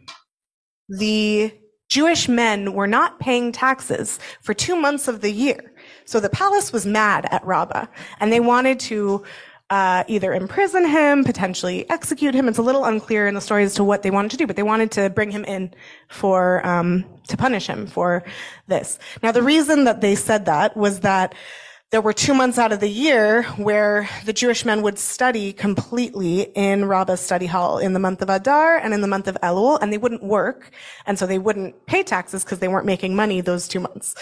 the 0.87 1.51
Jewish 1.89 2.29
men 2.29 2.73
were 2.73 2.85
not 2.85 3.19
paying 3.19 3.51
taxes 3.51 4.19
for 4.43 4.53
two 4.53 4.75
months 4.75 5.07
of 5.07 5.21
the 5.21 5.31
year. 5.31 5.73
So 6.09 6.19
the 6.19 6.29
palace 6.29 6.73
was 6.73 6.87
mad 6.87 7.27
at 7.29 7.45
Rabbah 7.45 7.85
and 8.19 8.33
they 8.33 8.39
wanted 8.39 8.79
to 8.81 9.23
uh, 9.69 10.03
either 10.07 10.33
imprison 10.33 10.83
him, 10.87 11.23
potentially 11.23 11.87
execute 11.87 12.33
him. 12.33 12.47
It's 12.47 12.57
a 12.57 12.63
little 12.63 12.85
unclear 12.85 13.27
in 13.27 13.35
the 13.35 13.41
story 13.41 13.63
as 13.63 13.75
to 13.75 13.83
what 13.83 14.01
they 14.01 14.09
wanted 14.09 14.31
to 14.31 14.37
do, 14.37 14.47
but 14.47 14.55
they 14.55 14.63
wanted 14.63 14.89
to 14.93 15.11
bring 15.11 15.29
him 15.29 15.45
in 15.45 15.71
for 16.07 16.65
um, 16.65 17.05
to 17.27 17.37
punish 17.37 17.67
him 17.67 17.85
for 17.85 18.23
this. 18.67 18.97
Now, 19.21 19.31
the 19.31 19.43
reason 19.43 19.83
that 19.83 20.01
they 20.01 20.15
said 20.15 20.45
that 20.45 20.75
was 20.75 21.01
that 21.01 21.35
there 21.91 22.01
were 22.01 22.13
two 22.13 22.35
months 22.35 22.59
out 22.59 22.71
of 22.71 22.81
the 22.81 22.89
year 22.89 23.43
where 23.57 24.07
the 24.23 24.33
Jewish 24.33 24.63
men 24.63 24.83
would 24.83 24.99
study 24.99 25.51
completely 25.51 26.41
in 26.53 26.85
Rabbah's 26.85 27.19
study 27.19 27.47
hall 27.47 27.79
in 27.79 27.93
the 27.93 27.99
month 27.99 28.21
of 28.21 28.29
Adar 28.29 28.77
and 28.77 28.93
in 28.93 29.01
the 29.01 29.07
month 29.07 29.27
of 29.27 29.35
Elul, 29.41 29.79
and 29.81 29.91
they 29.91 29.97
wouldn't 29.97 30.21
work, 30.21 30.69
and 31.07 31.17
so 31.17 31.25
they 31.25 31.39
wouldn't 31.39 31.87
pay 31.87 32.03
taxes 32.03 32.43
because 32.43 32.59
they 32.59 32.67
weren't 32.67 32.85
making 32.85 33.15
money 33.15 33.41
those 33.41 33.67
two 33.67 33.79
months. 33.79 34.13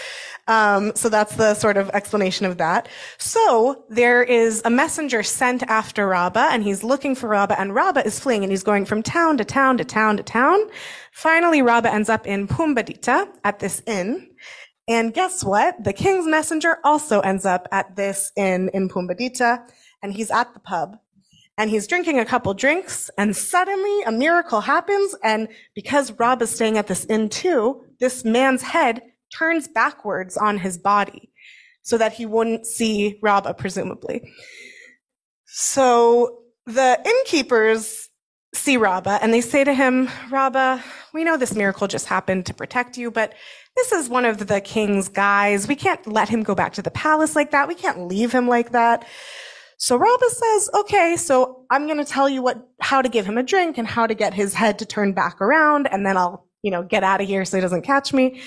Um, 0.46 0.92
so 0.94 1.10
that's 1.10 1.36
the 1.36 1.52
sort 1.52 1.76
of 1.76 1.90
explanation 1.90 2.46
of 2.46 2.56
that. 2.56 2.88
So 3.18 3.84
there 3.90 4.22
is 4.22 4.62
a 4.64 4.70
messenger 4.70 5.22
sent 5.22 5.62
after 5.64 6.08
Rabbah, 6.08 6.48
and 6.50 6.62
he's 6.62 6.82
looking 6.82 7.14
for 7.14 7.28
Rabbah, 7.28 7.56
and 7.58 7.74
Rabbah 7.74 8.00
is 8.00 8.18
fleeing, 8.18 8.44
and 8.44 8.50
he's 8.50 8.62
going 8.62 8.86
from 8.86 9.02
town 9.02 9.36
to 9.36 9.44
town 9.44 9.76
to 9.76 9.84
town 9.84 10.16
to 10.16 10.22
town. 10.22 10.58
Finally, 11.12 11.60
Rabbah 11.60 11.90
ends 11.90 12.08
up 12.08 12.26
in 12.26 12.48
Pumbedita 12.48 13.28
at 13.44 13.58
this 13.58 13.82
inn. 13.86 14.28
And 14.88 15.12
guess 15.12 15.44
what? 15.44 15.84
The 15.84 15.92
king's 15.92 16.26
messenger 16.26 16.78
also 16.82 17.20
ends 17.20 17.44
up 17.44 17.68
at 17.70 17.94
this 17.94 18.32
inn 18.36 18.70
in 18.72 18.88
Pumbedita, 18.88 19.68
and 20.02 20.14
he's 20.14 20.30
at 20.30 20.54
the 20.54 20.60
pub. 20.60 20.96
And 21.58 21.68
he's 21.68 21.86
drinking 21.86 22.18
a 22.18 22.24
couple 22.24 22.54
drinks, 22.54 23.10
and 23.18 23.36
suddenly 23.36 24.02
a 24.02 24.12
miracle 24.12 24.62
happens. 24.62 25.14
And 25.22 25.48
because 25.74 26.12
Rob 26.12 26.40
is 26.40 26.50
staying 26.50 26.78
at 26.78 26.86
this 26.86 27.04
inn 27.06 27.28
too, 27.28 27.84
this 28.00 28.24
man's 28.24 28.62
head 28.62 29.02
turns 29.36 29.68
backwards 29.68 30.36
on 30.36 30.58
his 30.58 30.78
body 30.78 31.30
so 31.82 31.98
that 31.98 32.12
he 32.12 32.26
wouldn't 32.26 32.66
see 32.66 33.18
Rabba, 33.22 33.50
uh, 33.50 33.52
presumably. 33.52 34.32
So 35.46 36.40
the 36.66 37.00
innkeepers 37.04 38.08
see 38.54 38.76
Rabba 38.76 39.18
and 39.22 39.32
they 39.32 39.40
say 39.40 39.64
to 39.64 39.74
him, 39.74 40.08
Rabba, 40.30 40.82
we 41.12 41.24
know 41.24 41.36
this 41.36 41.54
miracle 41.54 41.88
just 41.88 42.06
happened 42.06 42.46
to 42.46 42.54
protect 42.54 42.96
you, 42.96 43.10
but 43.10 43.34
this 43.78 43.92
is 43.92 44.08
one 44.08 44.24
of 44.24 44.48
the 44.48 44.60
king's 44.60 45.08
guys. 45.08 45.68
We 45.68 45.76
can't 45.76 46.04
let 46.04 46.28
him 46.28 46.42
go 46.42 46.56
back 46.56 46.72
to 46.74 46.82
the 46.82 46.90
palace 46.90 47.36
like 47.36 47.52
that. 47.52 47.68
We 47.68 47.76
can't 47.76 48.08
leave 48.08 48.32
him 48.32 48.48
like 48.48 48.72
that. 48.72 49.06
So 49.76 49.96
Rabba 49.96 50.30
says, 50.30 50.70
okay, 50.74 51.16
so 51.16 51.64
I'm 51.70 51.86
going 51.86 51.98
to 51.98 52.04
tell 52.04 52.28
you 52.28 52.42
what, 52.42 52.68
how 52.80 53.00
to 53.00 53.08
give 53.08 53.24
him 53.24 53.38
a 53.38 53.44
drink 53.44 53.78
and 53.78 53.86
how 53.86 54.08
to 54.08 54.14
get 54.14 54.34
his 54.34 54.52
head 54.52 54.80
to 54.80 54.84
turn 54.84 55.12
back 55.12 55.40
around. 55.40 55.86
And 55.92 56.04
then 56.04 56.16
I'll, 56.16 56.48
you 56.62 56.72
know, 56.72 56.82
get 56.82 57.04
out 57.04 57.20
of 57.20 57.28
here 57.28 57.44
so 57.44 57.56
he 57.56 57.60
doesn't 57.60 57.82
catch 57.82 58.12
me. 58.12 58.42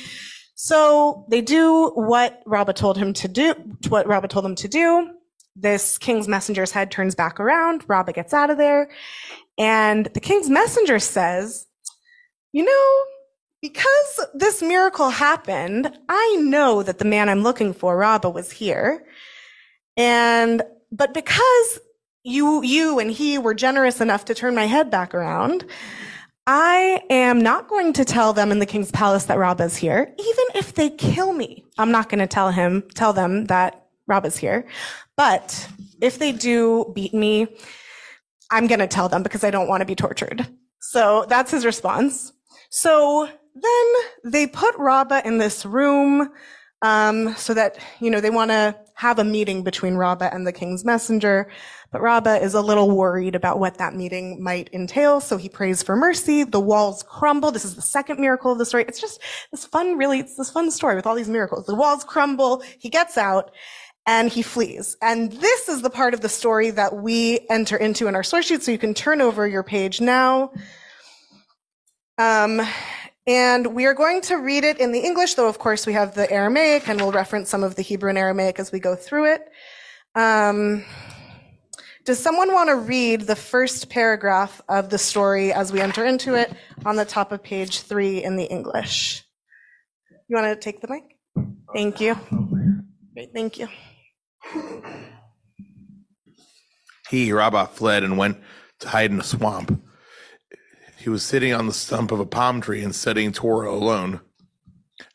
So 0.56 1.26
they 1.30 1.40
do 1.40 1.92
what 1.96 2.44
Rabba 2.46 2.74
told 2.74 2.98
him 2.98 3.14
to 3.14 3.30
do, 3.30 3.56
what 3.88 4.08
Rabba 4.08 4.28
told 4.28 4.44
them 4.44 4.56
to 4.56 4.68
do. 4.68 5.12
This 5.56 5.98
king's 5.98 6.28
messenger's 6.28 6.72
head 6.72 6.92
turns 6.92 7.16
back 7.16 7.40
around. 7.40 7.86
Rabba 7.88 8.12
gets 8.12 8.34
out 8.34 8.50
of 8.50 8.58
there. 8.58 8.92
And 9.58 10.08
the 10.08 10.20
king's 10.20 10.50
messenger 10.50 11.00
says, 11.00 11.68
you 12.52 12.66
know, 12.66 13.04
because 13.62 14.20
this 14.34 14.62
miracle 14.62 15.10
happened, 15.10 15.92
I 16.10 16.38
know 16.40 16.82
that 16.84 16.98
the 16.98 17.06
man 17.06 17.30
I'm 17.30 17.44
looking 17.44 17.74
for, 17.74 17.96
Rabba, 17.96 18.30
was 18.30 18.52
here. 18.52 19.06
And, 19.96 20.64
but 20.92 21.14
because 21.14 21.80
you, 22.24 22.64
you 22.64 23.00
and 23.00 23.12
he 23.12 23.38
were 23.38 23.54
generous 23.54 24.02
enough 24.02 24.26
to 24.26 24.36
turn 24.36 24.56
my 24.56 24.66
head 24.66 24.90
back 24.90 25.14
around, 25.14 25.66
I 26.48 27.04
am 27.12 27.42
not 27.42 27.68
going 27.68 27.94
to 27.94 28.06
tell 28.06 28.34
them 28.34 28.52
in 28.52 28.58
the 28.58 28.66
king's 28.66 28.92
palace 28.92 29.26
that 29.26 29.38
Rabba's 29.38 29.78
here. 29.78 30.12
Even 30.18 30.46
if 30.56 30.74
they 30.74 30.90
kill 30.90 31.34
me, 31.34 31.64
I'm 31.78 31.92
not 31.92 32.10
going 32.10 32.20
to 32.20 32.28
tell 32.28 32.52
him, 32.52 32.84
tell 32.96 33.14
them 33.14 33.46
that 33.46 33.86
Rabba's 34.08 34.38
here. 34.38 34.66
But 35.16 35.70
if 36.02 36.18
they 36.18 36.32
do 36.32 36.92
beat 36.96 37.14
me, 37.14 37.48
I'm 38.50 38.66
going 38.66 38.80
to 38.80 38.88
tell 38.88 39.08
them 39.08 39.22
because 39.22 39.44
I 39.44 39.52
don't 39.52 39.68
want 39.68 39.82
to 39.82 39.86
be 39.86 39.96
tortured. 39.96 40.48
So 40.80 41.26
that's 41.30 41.52
his 41.52 41.64
response. 41.64 42.34
So 42.72 43.30
then 43.56 44.32
they 44.32 44.48
put 44.48 44.76
Rabba 44.78 45.26
in 45.26 45.38
this 45.38 45.66
room 45.66 46.30
um, 46.82 47.36
so 47.36 47.54
that, 47.54 47.78
you 48.00 48.10
know, 48.10 48.22
they 48.22 48.30
want 48.30 48.52
to 48.52 48.76
have 48.96 49.20
a 49.20 49.24
meeting 49.24 49.64
between 49.64 49.96
Rabba 49.96 50.34
and 50.34 50.46
the 50.46 50.52
king's 50.52 50.86
messenger. 50.86 51.52
But 51.92 52.02
Rabba 52.02 52.42
is 52.42 52.54
a 52.54 52.62
little 52.62 52.90
worried 52.90 53.36
about 53.36 53.60
what 53.60 53.78
that 53.78 53.94
meeting 53.94 54.42
might 54.42 54.70
entail, 54.72 55.20
so 55.20 55.38
he 55.38 55.50
prays 55.50 55.84
for 55.84 55.96
mercy. 55.96 56.44
The 56.44 56.60
walls 56.60 57.04
crumble. 57.04 57.52
This 57.52 57.66
is 57.66 57.76
the 57.76 57.82
second 57.82 58.20
miracle 58.20 58.52
of 58.52 58.58
the 58.58 58.66
story. 58.66 58.86
It's 58.88 59.02
just 59.02 59.20
this 59.52 59.66
fun, 59.66 59.98
really, 59.98 60.20
it's 60.20 60.38
this 60.38 60.50
fun 60.50 60.72
story 60.72 60.96
with 60.96 61.06
all 61.06 61.16
these 61.16 61.28
miracles. 61.28 61.66
The 61.66 61.76
walls 61.76 62.04
crumble, 62.04 62.64
he 62.80 62.90
gets 62.90 63.18
out, 63.18 63.52
and 64.06 64.32
he 64.32 64.42
flees. 64.42 64.96
And 65.02 65.32
this 65.34 65.68
is 65.68 65.82
the 65.82 65.90
part 65.90 66.14
of 66.14 66.22
the 66.22 66.30
story 66.30 66.70
that 66.72 66.96
we 66.96 67.46
enter 67.50 67.76
into 67.76 68.08
in 68.08 68.16
our 68.16 68.24
source 68.24 68.46
sheet, 68.46 68.64
so 68.64 68.72
you 68.72 68.78
can 68.78 68.94
turn 68.94 69.20
over 69.20 69.46
your 69.48 69.64
page 69.64 70.00
now. 70.00 70.52
Um, 72.18 72.62
and 73.28 73.76
we 73.76 73.86
are 73.86 73.94
going 73.94 74.22
to 74.22 74.36
read 74.36 74.64
it 74.64 74.80
in 74.80 74.92
the 74.92 75.00
English, 75.00 75.36
though, 75.36 75.48
of 75.48 75.60
course, 75.60 75.86
we 75.86 75.94
have 75.94 76.16
the 76.16 76.32
Aramaic, 76.32 76.88
and 76.88 77.00
we'll 77.00 77.12
reference 77.12 77.50
some 77.50 77.64
of 77.64 77.76
the 77.76 77.82
Hebrew 77.82 78.10
and 78.10 78.18
Aramaic 78.18 78.60
as 78.60 78.72
we 78.72 78.80
go 78.80 78.96
through 78.96 79.34
it. 79.34 79.48
Um, 80.16 80.84
does 82.04 82.18
someone 82.18 82.52
want 82.52 82.70
to 82.70 82.76
read 82.76 83.22
the 83.22 83.36
first 83.36 83.90
paragraph 83.90 84.60
of 84.68 84.90
the 84.90 84.98
story 84.98 85.54
as 85.54 85.72
we 85.72 85.80
enter 85.82 86.06
into 86.06 86.34
it 86.34 86.52
on 86.84 86.96
the 86.96 87.06
top 87.06 87.32
of 87.32 87.44
page 87.44 87.82
three 87.82 88.24
in 88.24 88.38
the 88.38 88.46
English? 88.46 89.24
You 90.28 90.36
want 90.36 90.48
to 90.48 90.56
take 90.56 90.82
the 90.82 90.88
mic? 90.88 91.04
Thank 91.74 92.02
you. 92.02 92.18
Thank 93.34 93.60
you. 93.60 93.68
He, 97.10 97.32
Rabbah, 97.32 97.68
fled 97.68 98.04
and 98.04 98.18
went 98.18 98.40
to 98.80 98.88
hide 98.88 99.12
in 99.12 99.20
a 99.20 99.24
swamp. 99.24 99.80
He 101.02 101.10
was 101.10 101.24
sitting 101.24 101.52
on 101.52 101.66
the 101.66 101.74
stump 101.74 102.12
of 102.12 102.20
a 102.20 102.28
palm 102.28 102.62
tree 102.62 102.84
and 102.84 102.94
studying 102.94 103.32
Torah 103.32 103.72
alone. 103.72 104.20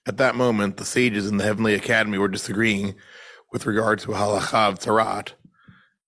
At 0.04 0.16
that 0.16 0.34
moment, 0.34 0.78
the 0.78 0.84
sages 0.84 1.28
in 1.28 1.36
the 1.36 1.44
Heavenly 1.44 1.74
Academy 1.74 2.18
were 2.18 2.26
disagreeing 2.26 2.96
with 3.52 3.66
regard 3.66 4.00
to 4.00 4.08
halacha 4.08 4.68
of 4.68 4.80
tarat. 4.80 5.34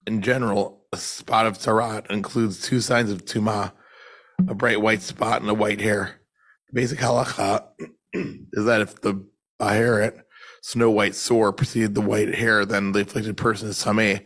In 0.04 0.20
general, 0.20 0.84
a 0.92 0.96
spot 0.96 1.46
of 1.46 1.58
tarat 1.58 2.10
includes 2.10 2.60
two 2.60 2.80
signs 2.80 3.12
of 3.12 3.24
tuma, 3.24 3.70
a 4.48 4.54
bright 4.54 4.80
white 4.80 5.02
spot 5.02 5.42
and 5.42 5.50
a 5.50 5.54
white 5.54 5.80
hair. 5.80 6.22
The 6.72 6.80
basic 6.80 6.98
halacha 6.98 7.68
is 8.12 8.64
that 8.64 8.80
if 8.80 9.00
the 9.00 9.24
baheret, 9.60 10.22
snow 10.60 10.90
white 10.90 11.14
sore, 11.14 11.52
preceded 11.52 11.94
the 11.94 12.00
white 12.00 12.34
hair, 12.34 12.64
then 12.64 12.90
the 12.90 13.02
afflicted 13.02 13.36
person 13.36 13.68
is 13.68 13.84
tameh. 13.84 14.24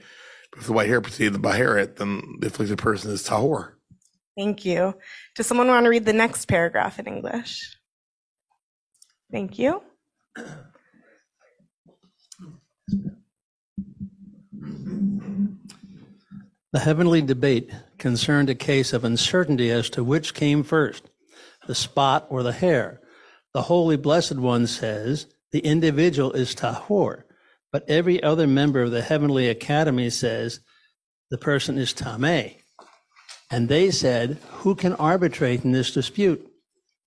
If 0.56 0.64
the 0.64 0.72
white 0.72 0.88
hair 0.88 1.02
preceded 1.02 1.34
the 1.34 1.38
baheret, 1.38 1.96
then 1.96 2.22
the 2.40 2.46
afflicted 2.46 2.78
person 2.78 3.10
is 3.10 3.28
tahor. 3.28 3.72
Thank 4.36 4.64
you. 4.64 4.94
Does 5.34 5.46
someone 5.46 5.68
want 5.68 5.84
to 5.84 5.90
read 5.90 6.06
the 6.06 6.12
next 6.12 6.46
paragraph 6.46 6.98
in 6.98 7.06
English? 7.06 7.76
Thank 9.30 9.58
you. 9.58 9.82
The 16.72 16.78
heavenly 16.78 17.20
debate 17.20 17.70
concerned 17.98 18.48
a 18.48 18.54
case 18.54 18.94
of 18.94 19.04
uncertainty 19.04 19.70
as 19.70 19.90
to 19.90 20.02
which 20.02 20.32
came 20.32 20.62
first, 20.62 21.04
the 21.66 21.74
spot 21.74 22.26
or 22.30 22.42
the 22.42 22.52
hair. 22.52 23.00
The 23.52 23.62
Holy 23.62 23.96
Blessed 23.96 24.36
One 24.36 24.66
says 24.66 25.26
the 25.50 25.60
individual 25.60 26.32
is 26.32 26.54
tahor, 26.54 27.24
but 27.70 27.84
every 27.88 28.22
other 28.22 28.46
member 28.46 28.80
of 28.82 28.90
the 28.90 29.02
Heavenly 29.02 29.48
Academy 29.48 30.08
says 30.08 30.60
the 31.30 31.36
person 31.36 31.76
is 31.76 31.92
tameh. 31.92 32.61
And 33.52 33.68
they 33.68 33.90
said, 33.90 34.38
who 34.50 34.74
can 34.74 34.94
arbitrate 34.94 35.62
in 35.62 35.72
this 35.72 35.92
dispute? 35.92 36.50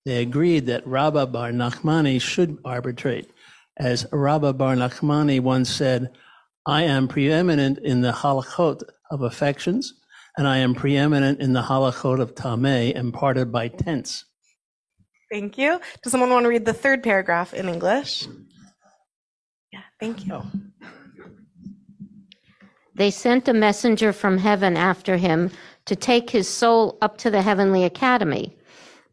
They 0.06 0.22
agreed 0.22 0.68
that 0.68 0.86
Rabba 0.86 1.26
Bar 1.26 1.50
Nachmani 1.50 2.22
should 2.22 2.60
arbitrate. 2.64 3.32
As 3.78 4.06
Rabba 4.12 4.54
Bar 4.54 4.76
Nachmani 4.76 5.40
once 5.40 5.72
said, 5.72 6.12
I 6.68 6.84
am 6.84 7.08
preeminent 7.08 7.80
in 7.80 8.02
the 8.02 8.12
halachot 8.12 8.84
of 9.10 9.24
affections, 9.24 9.96
and 10.38 10.48
I 10.48 10.58
am 10.58 10.76
preeminent 10.76 11.40
in 11.40 11.54
the 11.54 11.64
halachot 11.64 12.22
of 12.22 12.36
tameh 12.36 12.94
imparted 12.94 13.52
by 13.52 13.68
tents. 13.68 14.26
Thank 15.32 15.58
you. 15.58 15.82
Does 16.04 16.12
someone 16.12 16.30
want 16.30 16.44
to 16.44 16.50
read 16.50 16.66
the 16.66 16.74
third 16.74 17.02
paragraph 17.02 17.56
in 17.56 17.68
English? 17.68 18.28
Yeah, 19.74 19.82
thank 20.00 20.28
you. 20.28 20.44
They 22.94 23.10
sent 23.10 23.48
a 23.48 23.54
messenger 23.54 24.14
from 24.14 24.38
heaven 24.38 24.78
after 24.78 25.18
him 25.18 25.50
to 25.86 25.96
take 25.96 26.30
his 26.30 26.48
soul 26.48 26.98
up 27.02 27.18
to 27.20 27.30
the 27.30 27.42
heavenly 27.42 27.84
academy. 27.84 28.56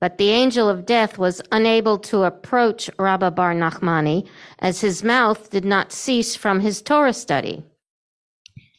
But 0.01 0.19
the 0.19 0.31
angel 0.31 0.69
of 0.69 0.87
death 0.87 1.17
was 1.17 1.41
unable 1.53 1.99
to 1.99 2.25
approach 2.25 2.91
Rabba 2.99 3.31
Bar 3.31 3.55
Nachmani 3.55 4.27
as 4.59 4.81
his 4.81 5.05
mouth 5.05 5.51
did 5.51 5.65
not 5.65 5.93
cease 5.93 6.35
from 6.35 6.61
his 6.61 6.83
Torah 6.83 7.13
study. 7.13 7.63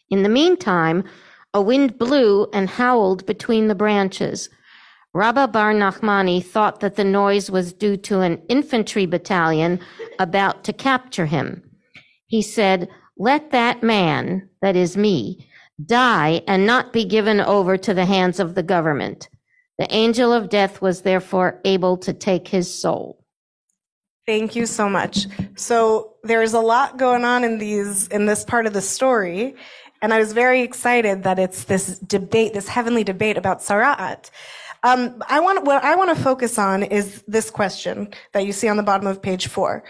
In 0.10 0.24
the 0.24 0.30
meantime, 0.30 1.06
a 1.54 1.62
wind 1.62 1.98
blew 1.98 2.48
and 2.52 2.70
howled 2.70 3.26
between 3.26 3.68
the 3.68 3.76
branches. 3.76 4.50
Rabba 5.14 5.48
Bar 5.48 5.74
Nachmani 5.74 6.44
thought 6.44 6.80
that 6.80 6.96
the 6.96 7.04
noise 7.04 7.50
was 7.50 7.72
due 7.72 7.96
to 7.98 8.22
an 8.22 8.42
infantry 8.50 9.06
battalion 9.06 9.80
about 10.20 10.64
to 10.64 10.74
capture 10.74 11.28
him. 11.28 11.64
He 12.26 12.42
said, 12.42 12.90
Let 13.18 13.52
that 13.52 13.84
man, 13.84 14.50
that 14.62 14.76
is 14.76 14.98
me, 14.98 15.48
die 15.84 16.42
and 16.48 16.66
not 16.66 16.94
be 16.94 17.06
given 17.06 17.40
over 17.40 17.78
to 17.78 17.94
the 17.94 18.06
hands 18.06 18.40
of 18.40 18.56
the 18.56 18.64
government. 18.64 19.30
The 19.78 19.94
angel 19.94 20.32
of 20.32 20.50
death 20.50 20.82
was 20.82 21.02
therefore 21.02 21.60
able 21.66 21.98
to 21.98 22.14
take 22.14 22.48
his 22.48 22.74
soul. 22.74 23.24
Thank 24.26 24.56
you 24.56 24.66
so 24.66 24.88
much. 24.88 25.28
So 25.56 26.14
there's 26.24 26.54
a 26.54 26.60
lot 26.60 26.98
going 26.98 27.26
on 27.26 27.44
in 27.44 27.58
these 27.58 28.08
in 28.08 28.26
this 28.26 28.46
part 28.46 28.66
of 28.66 28.74
the 28.74 28.82
story, 28.82 29.56
and 30.02 30.14
I 30.14 30.20
was 30.20 30.32
very 30.32 30.62
excited 30.62 31.24
that 31.24 31.40
it's 31.40 31.66
this 31.66 32.00
debate, 32.00 32.54
this 32.54 32.68
heavenly 32.68 33.04
debate 33.04 33.38
about 33.38 33.60
Tzara'at. 33.60 34.30
Um, 34.84 35.22
I 35.28 35.40
want 35.40 35.66
what 35.66 35.84
I 35.84 35.96
want 35.96 36.16
to 36.16 36.24
focus 36.24 36.58
on 36.58 36.84
is 36.84 37.24
this 37.28 37.50
question 37.50 38.14
that 38.34 38.46
you 38.46 38.54
see 38.54 38.68
on 38.68 38.78
the 38.78 38.84
bottom 38.84 39.08
of 39.08 39.22
page 39.22 39.48
four. 39.48 39.84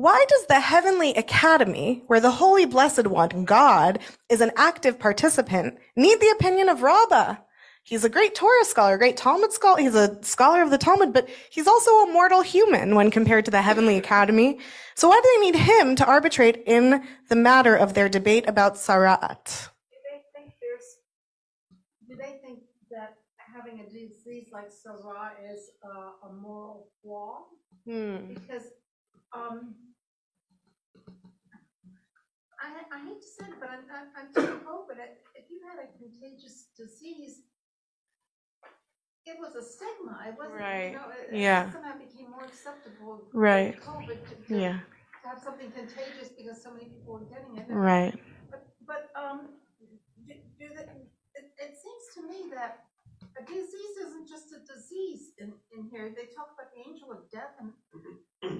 Why 0.00 0.24
does 0.30 0.46
the 0.46 0.60
heavenly 0.60 1.12
academy, 1.12 2.04
where 2.06 2.20
the 2.20 2.30
holy 2.30 2.64
blessed 2.64 3.06
one, 3.06 3.44
God, 3.44 3.98
is 4.30 4.40
an 4.40 4.50
active 4.56 4.98
participant, 4.98 5.76
need 5.94 6.18
the 6.20 6.30
opinion 6.30 6.70
of 6.70 6.80
Rabbah? 6.80 7.36
He's 7.82 8.02
a 8.02 8.08
great 8.08 8.34
Torah 8.34 8.64
scholar, 8.64 8.94
a 8.94 8.98
great 8.98 9.18
Talmud 9.18 9.52
scholar. 9.52 9.78
He's 9.78 9.94
a 9.94 10.16
scholar 10.24 10.62
of 10.62 10.70
the 10.70 10.78
Talmud, 10.78 11.12
but 11.12 11.28
he's 11.50 11.66
also 11.66 11.90
a 11.90 12.12
mortal 12.14 12.40
human 12.40 12.94
when 12.94 13.10
compared 13.10 13.44
to 13.44 13.50
the 13.50 13.60
heavenly 13.60 13.98
academy. 13.98 14.58
So 14.94 15.06
why 15.10 15.20
do 15.22 15.28
they 15.34 15.50
need 15.50 15.56
him 15.56 15.96
to 15.96 16.06
arbitrate 16.06 16.62
in 16.64 17.04
the 17.28 17.36
matter 17.36 17.76
of 17.76 17.92
their 17.92 18.08
debate 18.08 18.48
about 18.48 18.76
Tzara'at? 18.76 19.68
Do 19.90 19.96
they 20.10 20.22
think 20.34 20.54
there's, 20.62 20.96
do 22.08 22.16
they 22.16 22.40
think 22.42 22.60
that 22.90 23.18
having 23.36 23.80
a 23.80 23.84
disease 23.84 24.48
like 24.50 24.72
Sarah 24.72 25.32
is 25.52 25.72
uh, 25.84 26.26
a 26.26 26.32
moral 26.32 26.88
flaw? 27.02 27.44
Hmm. 27.84 28.32
Because, 28.32 28.64
um, 29.34 29.74
I, 32.60 32.68
I 32.92 32.98
hate 33.08 33.20
to 33.22 33.28
say 33.28 33.46
it, 33.48 33.56
but 33.58 33.70
I'm, 33.70 33.84
I'm, 33.88 34.06
I'm 34.16 34.28
it- 35.00 35.18
if 35.34 35.50
you 35.50 35.60
had 35.64 35.78
a 35.80 35.88
contagious 35.96 36.68
disease, 36.76 37.42
it 39.26 39.36
was 39.38 39.54
a 39.54 39.62
stigma, 39.64 40.24
it 40.28 40.34
wasn't, 40.36 40.60
Right. 40.60 40.92
you 40.92 40.96
know, 40.98 41.08
it- 41.10 41.32
it 41.34 41.40
Yeah. 41.40 41.70
somehow 41.72 41.96
became 41.98 42.30
more 42.30 42.44
acceptable. 42.44 43.28
Right. 43.32 43.80
COVID 43.80 44.20
to, 44.28 44.34
to 44.48 44.58
Yeah. 44.58 44.80
to 45.22 45.28
have 45.28 45.38
something 45.42 45.70
contagious 45.72 46.28
because 46.36 46.62
so 46.62 46.72
many 46.72 46.86
people 46.86 47.14
were 47.14 47.24
getting 47.26 47.56
it. 47.56 47.66
Right. 47.68 48.14
But, 48.50 48.66
but, 48.86 49.10
um, 49.14 49.56
do, 50.26 50.34
do 50.58 50.68
the, 50.74 50.82
it, 51.36 51.52
it 51.60 51.72
seems 51.76 52.04
to 52.16 52.20
me 52.28 52.50
that 52.54 52.84
a 53.40 53.42
disease 53.44 53.96
isn't 54.04 54.26
just 54.28 54.52
a 54.52 54.60
disease 54.64 55.32
in, 55.38 55.52
in 55.76 55.88
here. 55.90 56.08
They 56.16 56.26
talk 56.34 56.52
about 56.56 56.72
the 56.74 56.80
angel 56.88 57.12
of 57.12 57.30
death 57.30 57.54
and 57.60 57.72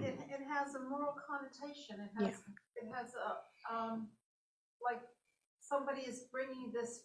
it, 0.04 0.20
it 0.28 0.42
has 0.46 0.74
a 0.74 0.80
moral 0.80 1.16
connotation. 1.26 2.00
It 2.00 2.12
has, 2.20 2.34
it 2.44 2.59
has 2.94 3.12
a, 3.14 3.74
um, 3.74 4.08
like 4.84 5.00
somebody 5.60 6.02
is 6.02 6.24
bringing 6.32 6.72
this 6.72 7.04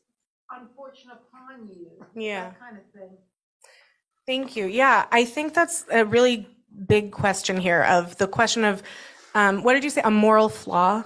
unfortune 0.51 1.11
upon 1.11 1.69
you. 1.69 1.91
Yeah. 2.15 2.45
That 2.45 2.59
kind 2.59 2.77
of 2.77 2.83
thing. 2.93 3.17
Thank 4.25 4.55
you. 4.55 4.65
Yeah, 4.65 5.05
I 5.11 5.25
think 5.25 5.53
that's 5.53 5.85
a 5.91 6.03
really 6.05 6.47
big 6.87 7.11
question 7.11 7.57
here 7.57 7.83
of 7.83 8.17
the 8.17 8.27
question 8.27 8.63
of 8.63 8.81
um, 9.35 9.63
what 9.63 9.73
did 9.73 9.83
you 9.83 9.89
say? 9.89 10.01
A 10.03 10.11
moral 10.11 10.49
flaw? 10.49 11.03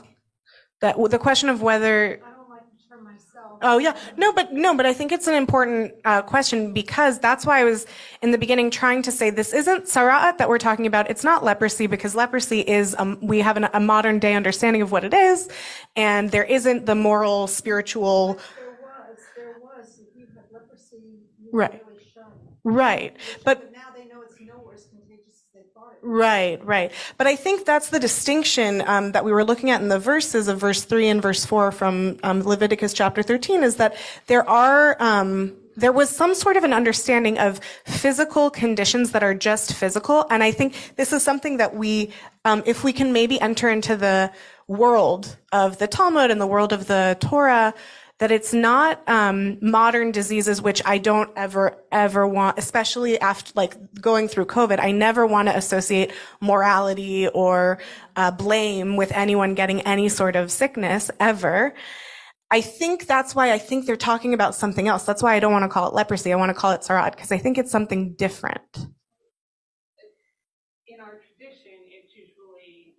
That 0.81 0.95
the 1.09 1.17
question 1.17 1.49
of 1.49 1.61
whether 1.61 2.21
I 2.23 2.31
don't 2.37 2.49
like 2.49 2.61
the 2.71 2.77
term 2.87 3.03
myself. 3.03 3.48
Oh 3.61 3.77
yeah, 3.77 3.95
no, 4.15 4.31
but 4.31 4.53
no, 4.53 4.75
but 4.75 4.85
I 4.85 4.93
think 4.93 5.11
it's 5.11 5.27
an 5.27 5.33
important 5.33 5.93
uh, 6.05 6.21
question 6.21 6.71
because 6.73 7.19
that's 7.19 7.45
why 7.45 7.59
I 7.59 7.63
was 7.65 7.85
in 8.21 8.31
the 8.31 8.37
beginning 8.37 8.71
trying 8.71 9.01
to 9.01 9.11
say 9.11 9.29
this 9.29 9.53
isn't 9.53 9.85
tzara'at 9.85 10.37
that 10.37 10.47
we're 10.47 10.57
talking 10.57 10.87
about. 10.87 11.09
It's 11.09 11.23
not 11.25 11.43
leprosy 11.43 11.85
because 11.85 12.15
leprosy 12.15 12.61
is 12.61 12.95
um, 12.97 13.17
we 13.21 13.39
have 13.39 13.57
an, 13.57 13.67
a 13.73 13.79
modern 13.79 14.19
day 14.19 14.33
understanding 14.33 14.81
of 14.81 14.91
what 14.93 15.03
it 15.03 15.13
is, 15.13 15.49
and 15.97 16.31
there 16.31 16.45
isn't 16.45 16.85
the 16.85 16.95
moral, 16.95 17.47
spiritual. 17.47 18.39
There 18.55 18.71
was, 18.81 19.17
there 19.35 19.57
was, 19.61 19.99
if 19.99 20.15
you 20.15 20.27
had 20.35 20.45
leprosy, 20.53 20.95
you 21.37 21.49
were 21.51 21.59
Right. 21.59 21.71
really. 21.71 21.85
Right, 22.63 23.17
but 23.43 23.61
But 23.61 23.71
now 23.73 23.87
they 23.95 24.05
know 24.05 24.21
it's 24.21 24.39
nowhere 24.39 24.75
as 24.75 24.85
contagious 24.87 25.27
as 25.27 25.53
they 25.53 25.61
thought 25.73 25.73
it 25.73 25.73
was. 25.73 25.88
Right, 26.01 26.63
right. 26.65 26.91
But 27.17 27.27
I 27.27 27.35
think 27.35 27.65
that's 27.65 27.89
the 27.89 27.99
distinction 27.99 28.83
um, 28.87 29.11
that 29.11 29.25
we 29.25 29.31
were 29.31 29.43
looking 29.43 29.69
at 29.69 29.81
in 29.81 29.89
the 29.89 29.99
verses 29.99 30.47
of 30.47 30.59
verse 30.59 30.83
3 30.83 31.09
and 31.09 31.21
verse 31.21 31.45
4 31.45 31.71
from 31.71 32.17
um, 32.23 32.41
Leviticus 32.43 32.93
chapter 32.93 33.21
13 33.21 33.63
is 33.63 33.75
that 33.77 33.95
there 34.27 34.47
are, 34.47 34.95
um, 35.01 35.55
there 35.75 35.91
was 35.91 36.09
some 36.09 36.35
sort 36.35 36.57
of 36.57 36.63
an 36.63 36.73
understanding 36.73 37.37
of 37.37 37.59
physical 37.85 38.49
conditions 38.49 39.11
that 39.11 39.23
are 39.23 39.33
just 39.33 39.73
physical. 39.73 40.25
And 40.29 40.41
I 40.41 40.51
think 40.51 40.93
this 40.95 41.11
is 41.11 41.21
something 41.21 41.57
that 41.57 41.75
we, 41.75 42.11
um, 42.45 42.63
if 42.65 42.83
we 42.83 42.93
can 42.93 43.11
maybe 43.11 43.39
enter 43.41 43.69
into 43.69 43.95
the 43.95 44.31
world 44.67 45.35
of 45.51 45.79
the 45.79 45.87
Talmud 45.87 46.31
and 46.31 46.39
the 46.39 46.47
world 46.47 46.71
of 46.71 46.87
the 46.87 47.17
Torah, 47.19 47.73
that 48.19 48.31
it's 48.31 48.53
not 48.53 49.01
um, 49.07 49.57
modern 49.61 50.11
diseases 50.11 50.61
which 50.61 50.81
i 50.85 50.97
don't 50.97 51.29
ever 51.35 51.77
ever 51.91 52.27
want 52.27 52.57
especially 52.57 53.19
after 53.19 53.51
like 53.55 53.75
going 54.01 54.27
through 54.27 54.45
covid 54.45 54.79
i 54.79 54.91
never 54.91 55.25
want 55.25 55.47
to 55.47 55.55
associate 55.55 56.11
morality 56.41 57.27
or 57.29 57.79
uh, 58.15 58.31
blame 58.31 58.97
with 58.97 59.11
anyone 59.13 59.53
getting 59.53 59.81
any 59.81 60.09
sort 60.09 60.35
of 60.35 60.51
sickness 60.51 61.09
ever. 61.21 61.73
I 62.51 62.61
think 62.61 63.05
that's 63.07 63.33
why 63.35 63.51
i 63.53 63.57
think 63.57 63.85
they're 63.85 63.95
talking 63.95 64.33
about 64.33 64.55
something 64.55 64.87
else. 64.87 65.03
That's 65.05 65.23
why 65.23 65.35
i 65.35 65.39
don't 65.39 65.53
want 65.53 65.63
to 65.63 65.69
call 65.69 65.87
it 65.87 65.93
leprosy. 65.93 66.33
I 66.33 66.35
want 66.35 66.49
to 66.49 66.53
call 66.53 66.71
it 66.71 66.81
tzara'at 66.81 67.11
because 67.11 67.31
i 67.31 67.37
think 67.37 67.57
it's 67.57 67.71
something 67.71 68.13
different. 68.15 68.87
In 70.87 70.99
our 70.99 71.21
tradition, 71.21 71.77
it's 71.87 72.11
usually, 72.15 72.95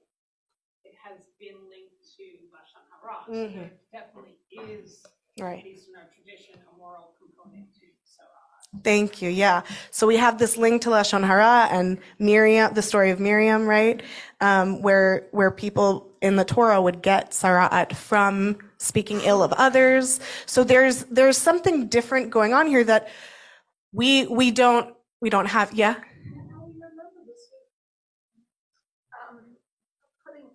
it 0.84 0.94
has 1.04 1.18
been 1.38 1.58
linked 1.68 2.00
to 2.16 2.24
Lashon 2.54 2.84
Hara. 2.88 3.26
So 3.26 3.32
there 3.58 3.72
definitely 3.92 4.38
is, 4.72 5.04
right 5.40 5.58
at 5.58 5.64
least 5.64 5.88
in 5.88 5.96
our 5.96 6.08
tradition, 6.14 6.54
a 6.72 6.78
moral 6.78 7.14
component 7.18 7.72
to 7.74 7.80
Sarah. 8.04 8.82
Thank 8.84 9.20
you. 9.22 9.30
Yeah. 9.30 9.62
So 9.90 10.06
we 10.06 10.16
have 10.16 10.38
this 10.38 10.56
link 10.56 10.82
to 10.82 10.90
Lashon 10.90 11.26
Hara 11.26 11.68
and 11.70 11.98
Miriam, 12.18 12.72
the 12.74 12.82
story 12.82 13.10
of 13.10 13.20
Miriam, 13.20 13.66
right? 13.66 14.02
Um, 14.40 14.82
where, 14.82 15.26
where 15.32 15.50
people 15.50 16.06
in 16.22 16.36
the 16.36 16.44
Torah 16.44 16.80
would 16.80 17.02
get 17.02 17.30
Tzara'at 17.32 17.96
from 17.96 18.58
speaking 18.78 19.20
ill 19.22 19.42
of 19.42 19.52
others. 19.54 20.20
So 20.46 20.64
there's, 20.64 21.04
there's 21.04 21.36
something 21.38 21.88
different 21.88 22.30
going 22.30 22.52
on 22.54 22.66
here 22.66 22.84
that 22.84 23.08
we, 23.92 24.26
we 24.26 24.50
don't, 24.50 24.94
we 25.20 25.30
don't 25.30 25.46
have. 25.46 25.72
Yeah. 25.74 25.94
And 25.96 26.04
I 26.04 26.60
remember 26.60 27.02
this, 27.26 27.42
um, 29.12 29.40
putting, 30.24 30.46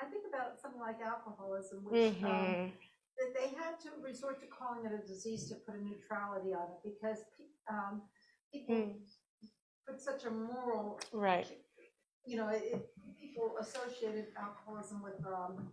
I 0.00 0.10
think 0.10 0.24
about 0.28 0.60
something 0.60 0.80
like 0.80 0.96
alcoholism, 1.00 1.84
which, 1.84 2.14
Mm-hmm. 2.14 2.26
um, 2.26 2.72
that 3.22 3.34
they 3.38 3.48
had 3.56 3.78
to 3.80 3.90
resort 4.02 4.40
to 4.40 4.46
calling 4.46 4.84
it 4.84 4.92
a 4.92 5.06
disease 5.06 5.48
to 5.48 5.54
put 5.54 5.74
a 5.76 5.82
neutrality 5.84 6.52
on 6.54 6.66
it 6.72 6.80
because, 6.84 7.18
um, 7.70 8.02
people 8.52 8.96
put 9.86 10.00
such 10.00 10.24
a 10.24 10.30
moral, 10.30 11.00
Right. 11.12 11.46
you 12.24 12.36
know, 12.36 12.48
it, 12.48 12.90
people 13.18 13.56
associated 13.60 14.26
alcoholism 14.36 15.02
with, 15.02 15.24
um, 15.26 15.72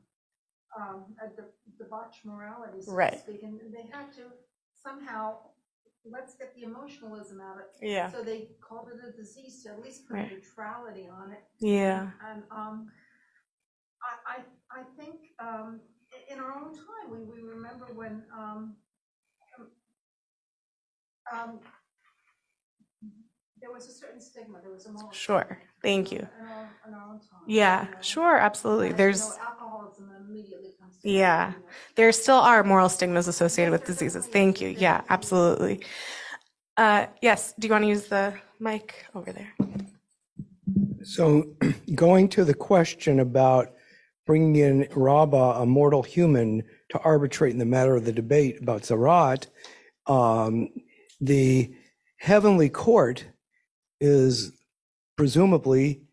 um, 0.80 1.16
a 1.22 1.28
de- 1.28 1.52
debauched 1.78 2.26
morality, 2.26 2.82
so 2.82 2.94
Right. 2.94 3.14
to 3.14 3.20
speak, 3.20 3.42
and 3.44 3.60
they 3.74 3.84
had 3.84 4.14
to 4.14 4.32
somehow, 4.76 5.38
let's 6.06 6.36
get 6.36 6.54
the 6.56 6.64
emotionalism 6.64 7.42
out 7.42 7.56
of 7.58 7.62
it. 7.64 7.76
Yeah. 7.82 8.12
So 8.12 8.24
they 8.24 8.56
called 8.62 8.90
it 8.90 9.04
a 9.04 9.12
disease 9.12 9.64
to 9.64 9.70
at 9.72 9.82
least 9.82 10.08
put 10.08 10.16
Right. 10.16 10.32
neutrality 10.32 11.08
on 11.10 11.32
it. 11.32 11.44
Yeah. 11.60 12.12
And, 12.24 12.44
um, 12.52 12.92
I, 14.02 14.38
I, 14.38 14.80
I 14.82 14.84
think, 14.98 15.32
um, 15.40 15.82
in 16.30 16.40
our 16.40 16.54
own 16.54 16.74
time, 16.74 17.12
we, 17.12 17.20
we 17.26 17.42
remember 17.48 17.86
when, 17.96 18.24
um, 18.38 18.76
um, 21.34 21.60
there 23.62 23.72
was 23.72 23.88
a 23.88 23.92
certain 23.92 24.22
stigma, 24.22 24.60
there 24.62 24.72
was 24.72 24.86
a 24.86 24.90
moral. 24.90 25.10
Sure. 25.12 25.62
Thank 25.82 26.12
you. 26.12 26.20
In 26.20 26.26
our, 26.26 26.30
in 26.88 26.94
our 26.94 27.02
own 27.12 27.20
time. 27.20 27.40
Yeah, 27.46 27.82
you 27.82 27.86
know. 27.88 27.98
sure, 28.02 28.38
absolutely. 28.38 28.88
As 28.88 28.92
you 28.94 28.98
There's 28.98 29.20
know, 29.30 29.44
Alcoholism 29.48 30.10
immediately 30.30 30.72
comes 30.80 30.98
to. 31.02 31.10
Yeah. 31.10 31.38
mind, 31.46 31.56
you 31.56 31.60
know. 31.60 31.66
there 31.96 32.12
still 32.12 32.36
are 32.38 32.64
moral 32.64 32.90
stigmas 32.90 33.28
associated 33.28 33.72
with 33.72 33.86
diseases. 33.86 34.28
Thank 34.28 34.62
you. 34.62 34.70
Yeah, 34.70 35.02
absolutely. 35.10 35.82
Uh, 36.78 37.08
yes, 37.22 37.54
do 37.60 37.68
you 37.68 37.72
want 37.74 37.84
to 37.84 37.90
use 37.90 38.08
the 38.08 38.34
mic 38.60 39.06
over 39.16 39.32
there? 39.34 39.54
So, 41.04 41.46
going 41.96 42.30
to 42.30 42.44
the 42.46 42.54
question 42.54 43.20
about 43.20 43.74
bringing 44.30 44.58
in 44.58 44.88
Rabbah, 44.96 45.60
a 45.60 45.66
mortal 45.66 46.04
human, 46.04 46.62
to 46.90 47.00
arbitrate 47.00 47.52
in 47.52 47.58
the 47.58 47.66
matter 47.66 47.96
of 47.96 48.06
the 48.06 48.12
debate 48.12 48.62
about 48.62 48.84
Zarat, 48.84 49.48
um, 50.06 50.70
the 51.20 51.74
heavenly 52.18 52.70
court 52.70 53.26
is 54.00 54.52
presumably 55.16 56.04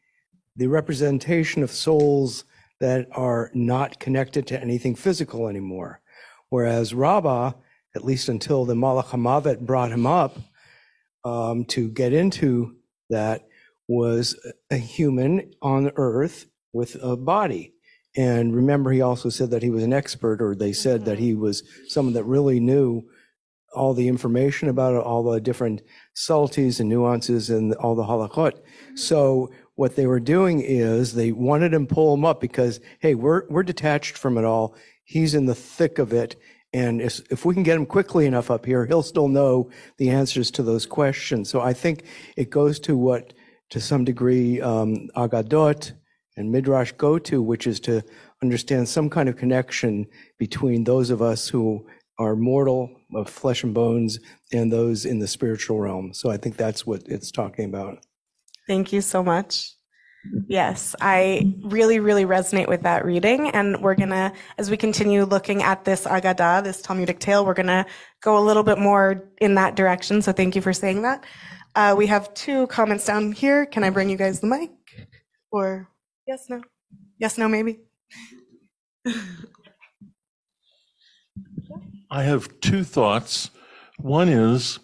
the 0.57 0.67
representation 0.67 1.63
of 1.63 1.71
souls 1.71 2.45
that 2.81 3.07
are 3.13 3.51
not 3.53 4.01
connected 4.01 4.47
to 4.47 4.59
anything 4.63 4.95
physical 4.95 5.47
anymore. 5.47 6.01
Whereas 6.49 6.95
Rabbah, 6.95 7.53
at 7.95 8.05
least 8.07 8.31
until 8.31 8.65
the 8.65 8.73
Malach 8.73 9.09
HaMavet 9.09 9.61
brought 9.61 9.93
him 9.93 10.07
up 10.07 10.39
um, 11.23 11.67
to 11.67 11.91
get 11.91 12.15
into 12.15 12.77
that, 13.11 13.47
was 13.89 14.35
a 14.71 14.79
human 14.79 15.53
on 15.61 15.93
earth 15.97 16.47
with 16.73 16.97
a 17.03 17.15
body. 17.15 17.75
And 18.17 18.55
remember, 18.55 18.91
he 18.91 19.03
also 19.03 19.29
said 19.29 19.51
that 19.51 19.63
he 19.63 19.71
was 19.71 19.83
an 19.83 19.93
expert, 19.93 20.41
or 20.41 20.55
they 20.55 20.73
said 20.73 21.05
that 21.05 21.19
he 21.19 21.35
was 21.35 21.63
someone 21.89 22.15
that 22.15 22.25
really 22.25 22.61
knew 22.61 23.05
all 23.75 23.93
the 23.93 24.09
information 24.09 24.71
about 24.71 24.95
it, 24.95 25.03
all 25.03 25.23
the 25.23 25.41
different 25.41 25.83
subtleties 26.15 26.81
and 26.81 26.89
nuances 26.89 27.51
and 27.51 27.75
all 27.75 27.95
the 27.95 28.05
halachot. 28.05 28.55
So 28.95 29.51
what 29.75 29.97
they 29.97 30.07
were 30.07 30.21
doing 30.21 30.61
is 30.63 31.13
they 31.13 31.33
wanted 31.33 31.75
him 31.75 31.87
to 31.87 31.95
pull 31.95 32.15
him 32.15 32.25
up 32.25 32.41
because, 32.41 32.81
hey, 33.01 33.15
we're, 33.15 33.47
we're 33.51 33.63
detached 33.63 34.17
from 34.17 34.39
it 34.39 34.45
all. 34.45 34.75
He's 35.05 35.35
in 35.35 35.45
the 35.45 35.55
thick 35.55 35.99
of 35.99 36.15
it. 36.15 36.37
And 36.73 37.03
if, 37.03 37.21
if 37.31 37.45
we 37.45 37.53
can 37.53 37.63
get 37.63 37.77
him 37.77 37.85
quickly 37.87 38.25
enough 38.25 38.51
up 38.51 38.65
here, 38.65 38.87
he'll 38.87 39.03
still 39.03 39.29
know 39.29 39.71
the 39.99 40.09
answers 40.09 40.51
to 40.53 40.63
those 40.63 40.87
questions. 40.87 41.51
So 41.51 41.61
I 41.61 41.75
think 41.75 42.05
it 42.37 42.49
goes 42.49 42.81
to 42.81 42.97
what, 42.97 43.35
to 43.71 43.81
some 43.81 44.05
degree, 44.05 44.61
um, 44.63 45.09
Agadot 45.17 45.93
and 46.37 46.51
Midrash 46.51 46.93
go 46.93 47.19
to, 47.19 47.43
which 47.43 47.67
is 47.67 47.81
to 47.81 48.03
understand 48.43 48.89
some 48.89 49.09
kind 49.09 49.29
of 49.29 49.37
connection 49.37 50.07
between 50.39 50.85
those 50.85 51.11
of 51.11 51.23
us 51.23 51.49
who 51.49 51.87
are 52.19 52.37
mortal 52.37 52.91
of 53.15 53.29
flesh 53.29 53.63
and 53.63 53.75
bones 53.75 54.19
and 54.53 54.73
those 54.73 55.05
in 55.05 55.19
the 55.19 55.27
spiritual 55.27 55.81
realm. 55.81 56.13
So 56.15 56.31
I 56.31 56.37
think 56.37 56.57
that's 56.57 56.87
what 56.87 57.03
it's 57.07 57.31
talking 57.31 57.67
about. 57.67 57.99
Thank 58.67 58.93
you 58.93 59.01
so 59.01 59.23
much. 59.23 59.73
Yes, 60.49 60.97
I 61.01 61.55
really, 61.63 62.01
really 62.01 62.25
resonate 62.25 62.69
with 62.69 62.83
that 62.83 63.05
reading. 63.05 63.51
And 63.51 63.81
we're 63.81 63.95
going 63.95 64.11
to, 64.11 64.33
as 64.59 64.71
we 64.71 64.77
continue 64.77 65.25
looking 65.25 65.63
at 65.63 65.85
this 65.85 66.05
Agadah, 66.05 66.65
this 66.65 66.83
Talmudic 66.83 67.21
tale, 67.21 67.47
we're 67.47 67.55
going 67.55 67.67
to 67.67 67.87
go 68.23 68.37
a 68.37 68.41
little 68.41 68.65
bit 68.65 68.79
more 68.79 69.31
in 69.41 69.55
that 69.55 69.77
direction. 69.77 70.23
So 70.23 70.33
thank 70.33 70.57
you 70.57 70.63
for 70.63 70.73
saying 70.73 71.03
that. 71.03 71.25
Uh, 71.77 71.95
we 71.97 72.07
have 72.07 72.33
two 72.35 72.67
comments 72.69 73.05
down 73.05 73.33
here. 73.33 73.67
Can 73.67 73.85
I 73.85 73.91
bring 73.91 74.09
you 74.09 74.17
guys 74.17 74.41
the 74.41 74.47
mic? 74.47 74.71
Or 75.53 75.89
yes, 76.27 76.47
no? 76.49 76.63
Yes, 77.19 77.39
no, 77.39 77.49
maybe? 77.49 77.81
I 82.11 82.23
have 82.23 82.61
two 82.61 82.85
thoughts. 82.85 83.51
One 83.99 84.29
is 84.29 84.79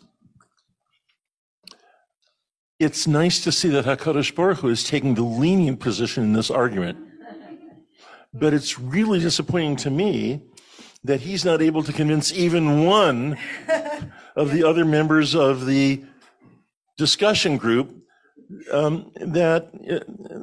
it's 2.79 3.07
nice 3.07 3.45
to 3.45 3.53
see 3.53 3.69
that 3.69 3.85
HaKadosh 3.85 4.35
Baruch 4.35 4.59
Hu 4.59 4.69
is 4.69 4.83
taking 4.83 5.15
the 5.15 5.23
lenient 5.23 5.79
position 5.79 6.25
in 6.25 6.33
this 6.33 6.51
argument. 6.51 6.99
But 8.35 8.55
it's 8.55 8.79
really 8.79 9.21
disappointing 9.21 9.77
to 9.77 9.91
me 9.91 10.43
that 11.05 11.21
he's 11.21 11.45
not 11.45 11.63
able 11.63 11.85
to 11.85 11.93
convince 11.93 12.33
even 12.33 12.85
one 12.85 13.39
of 14.37 14.51
the 14.53 14.65
other 14.65 14.85
members 14.85 15.35
of 15.35 15.67
the 15.67 16.03
discussion 16.97 17.57
group 17.57 17.95
um, 18.73 19.13
that, 19.15 19.71
uh, 19.91 20.42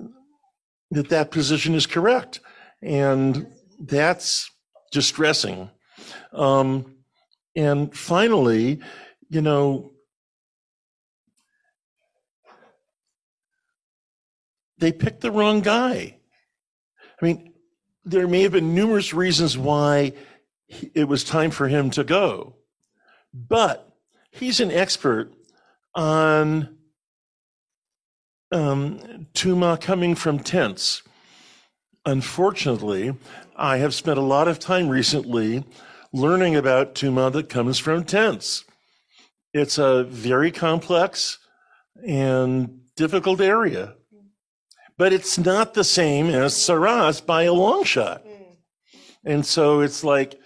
that 0.92 1.10
that 1.10 1.32
position 1.32 1.76
is 1.76 1.86
correct. 1.86 2.40
And 2.82 3.48
that's 3.80 4.50
distressing. 4.92 5.70
Um, 6.34 6.96
and 7.56 7.96
finally, 7.96 8.80
you 9.30 9.42
know, 9.42 9.92
they 14.78 14.92
picked 14.92 15.22
the 15.22 15.32
wrong 15.32 15.62
guy. 15.62 16.18
I 17.22 17.26
mean, 17.26 17.54
there 18.06 18.28
may 18.28 18.42
have 18.44 18.54
been 18.54 18.74
numerous 18.74 19.14
reasons 19.14 19.58
why 19.58 20.14
it 20.94 21.08
was 21.08 21.24
time 21.24 21.52
for 21.52 21.68
him 21.68 21.90
to 21.92 22.04
go, 22.04 22.56
but 23.34 23.94
he's 24.32 24.60
an 24.60 24.72
expert 24.72 25.34
on 25.96 26.78
um, 28.52 29.28
tuma 29.34 29.80
coming 29.80 30.16
from 30.16 30.40
tents. 30.40 31.04
Unfortunately, 32.06 33.16
I 33.56 33.78
have 33.78 33.94
spent 33.94 34.18
a 34.18 34.22
lot 34.22 34.48
of 34.48 34.60
time 34.60 34.90
recently 34.90 35.64
learning 36.12 36.56
about 36.56 36.96
tuma 36.96 37.32
that 37.34 37.50
comes 37.50 37.78
from 37.78 38.04
tents. 38.04 38.66
It's 39.54 39.78
a 39.78 40.04
very 40.04 40.52
complex 40.52 41.38
and 42.08 42.80
difficult 42.96 43.42
area, 43.42 43.96
but 44.98 45.14
it's 45.14 45.38
not 45.38 45.74
the 45.74 45.84
same 45.84 46.28
as 46.28 46.54
saras 46.54 47.24
by 47.26 47.44
a 47.44 47.54
long 47.54 47.84
shot. 47.84 48.24
And 49.26 49.46
so 49.46 49.82
it's 49.82 50.04
like, 50.04 50.40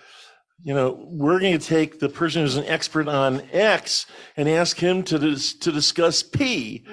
you 0.63 0.73
know, 0.73 1.05
we're 1.09 1.39
going 1.39 1.57
to 1.57 1.65
take 1.65 1.99
the 1.99 2.09
person 2.09 2.41
who's 2.41 2.55
an 2.55 2.65
expert 2.65 3.07
on 3.07 3.41
X 3.51 4.05
and 4.37 4.49
ask 4.49 4.79
him 4.79 5.03
to 5.03 5.19
dis- 5.19 5.53
to 5.59 5.71
discuss 5.71 6.23
P, 6.23 6.83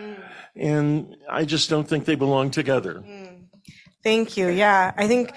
and 0.57 1.17
I 1.29 1.45
just 1.45 1.71
don't 1.71 1.89
think 1.89 2.05
they 2.05 2.15
belong 2.15 2.51
together. 2.51 3.05
Thank 4.03 4.37
you. 4.37 4.49
Yeah, 4.49 4.93
I 4.97 5.07
think 5.07 5.33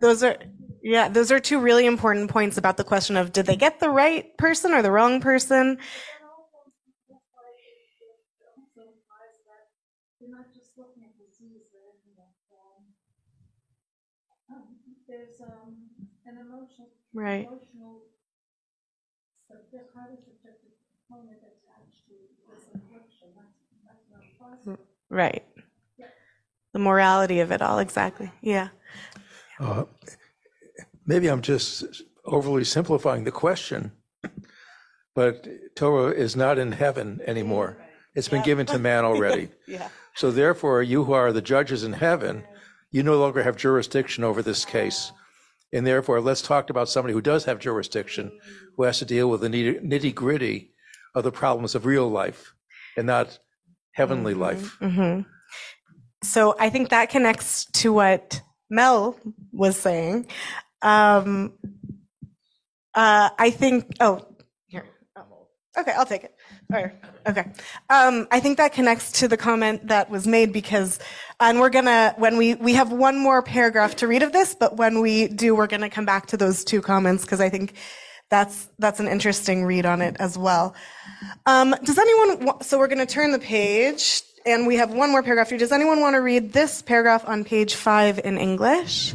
those 0.00 0.22
are 0.22 0.36
yeah, 0.82 1.08
those 1.08 1.30
are 1.30 1.40
two 1.40 1.60
really 1.60 1.86
important 1.86 2.30
points 2.30 2.56
about 2.56 2.76
the 2.76 2.84
question 2.84 3.16
of 3.16 3.32
did 3.32 3.46
they 3.46 3.56
get 3.56 3.80
the 3.80 3.90
right 3.90 4.36
person 4.38 4.72
or 4.72 4.82
the 4.82 4.90
wrong 4.90 5.20
person? 5.20 5.78
You're 10.20 10.36
not 10.36 10.52
just 10.52 10.76
looking 10.76 11.02
at 11.08 11.16
disease, 11.16 11.64
but 11.72 11.96
you 12.04 12.12
know, 12.12 12.28
um, 12.52 12.92
um, 14.52 14.76
there's 15.08 15.40
um, 15.40 15.88
an 16.28 16.36
emotional, 16.36 16.92
Right. 17.16 17.48
emotional, 17.48 18.04
subject, 19.48 19.96
highly 19.96 20.20
subjective 20.20 20.76
component 21.08 21.40
attached 21.40 22.04
to 22.06 22.14
this 22.52 22.68
affliction. 22.68 23.32
That's, 23.32 23.56
that's 23.80 24.06
not 24.12 24.20
possible. 24.20 24.29
Right. 25.08 25.44
The 26.72 26.78
morality 26.78 27.40
of 27.40 27.50
it 27.50 27.62
all, 27.62 27.78
exactly. 27.80 28.30
Yeah. 28.40 28.68
Uh, 29.58 29.84
Maybe 31.06 31.26
I'm 31.26 31.42
just 31.42 32.02
overly 32.24 32.62
simplifying 32.62 33.24
the 33.24 33.32
question, 33.32 33.90
but 35.14 35.48
Torah 35.74 36.12
is 36.12 36.36
not 36.36 36.56
in 36.56 36.70
heaven 36.70 37.20
anymore. 37.26 37.78
It's 38.14 38.28
been 38.28 38.44
given 38.44 38.66
to 38.66 38.78
man 38.78 39.04
already. 39.10 39.48
Yeah. 39.66 39.88
So 40.14 40.30
therefore, 40.30 40.84
you 40.84 41.02
who 41.02 41.12
are 41.12 41.32
the 41.32 41.42
judges 41.42 41.82
in 41.82 41.94
heaven, 41.94 42.44
you 42.92 43.02
no 43.02 43.18
longer 43.18 43.42
have 43.42 43.56
jurisdiction 43.56 44.22
over 44.22 44.40
this 44.40 44.64
case. 44.64 45.10
And 45.72 45.84
therefore, 45.84 46.20
let's 46.20 46.42
talk 46.42 46.70
about 46.70 46.88
somebody 46.88 47.12
who 47.12 47.20
does 47.20 47.44
have 47.44 47.58
jurisdiction, 47.58 48.30
who 48.76 48.84
has 48.84 49.00
to 49.00 49.04
deal 49.04 49.28
with 49.28 49.40
the 49.40 49.48
nitty 49.48 50.14
gritty 50.14 50.70
of 51.14 51.24
the 51.24 51.32
problems 51.32 51.74
of 51.74 51.86
real 51.86 52.08
life 52.08 52.54
and 52.96 53.06
not 53.06 53.38
heavenly 54.00 54.34
life. 54.34 54.76
hmm 54.80 55.20
So 56.22 56.54
I 56.58 56.70
think 56.70 56.88
that 56.88 57.10
connects 57.10 57.66
to 57.80 57.92
what 57.92 58.40
Mel 58.70 59.16
was 59.52 59.76
saying. 59.76 60.26
Um, 60.82 61.52
uh, 62.94 63.30
I 63.38 63.50
think, 63.50 63.86
oh, 64.00 64.26
here. 64.66 64.86
Okay, 65.78 65.92
I'll 65.96 66.06
take 66.06 66.24
it. 66.24 66.34
Or, 66.72 66.92
okay. 67.28 67.44
Um, 67.90 68.26
I 68.30 68.40
think 68.40 68.56
that 68.58 68.72
connects 68.72 69.12
to 69.20 69.28
the 69.28 69.36
comment 69.36 69.88
that 69.88 70.10
was 70.10 70.26
made 70.26 70.52
because 70.52 70.98
and 71.40 71.58
we're 71.60 71.70
gonna 71.70 72.14
when 72.16 72.36
we 72.36 72.54
we 72.54 72.74
have 72.74 72.92
one 72.92 73.18
more 73.18 73.42
paragraph 73.42 73.96
to 73.96 74.06
read 74.06 74.22
of 74.22 74.32
this, 74.32 74.54
but 74.54 74.76
when 74.76 75.00
we 75.00 75.28
do, 75.28 75.54
we're 75.54 75.66
gonna 75.66 75.90
come 75.90 76.04
back 76.04 76.26
to 76.26 76.36
those 76.36 76.64
two 76.64 76.80
comments 76.80 77.24
because 77.24 77.40
I 77.40 77.48
think 77.48 77.74
that's 78.30 78.68
that's 78.78 79.00
an 79.00 79.08
interesting 79.08 79.64
read 79.64 79.84
on 79.86 80.00
it 80.02 80.16
as 80.20 80.38
well. 80.38 80.74
Um, 81.46 81.74
does 81.84 81.98
anyone? 81.98 82.46
wa- 82.46 82.60
So 82.62 82.78
we're 82.78 82.88
gonna 82.88 83.06
turn 83.06 83.32
the 83.32 83.38
page, 83.38 84.22
and 84.46 84.66
we 84.66 84.76
have 84.76 84.92
one 84.92 85.10
more 85.10 85.22
paragraph 85.22 85.50
here. 85.50 85.58
Does 85.58 85.72
anyone 85.72 86.00
want 86.00 86.14
to 86.14 86.20
read 86.20 86.52
this 86.52 86.80
paragraph 86.82 87.24
on 87.28 87.44
page 87.44 87.74
five 87.74 88.20
in 88.24 88.38
English? 88.38 89.14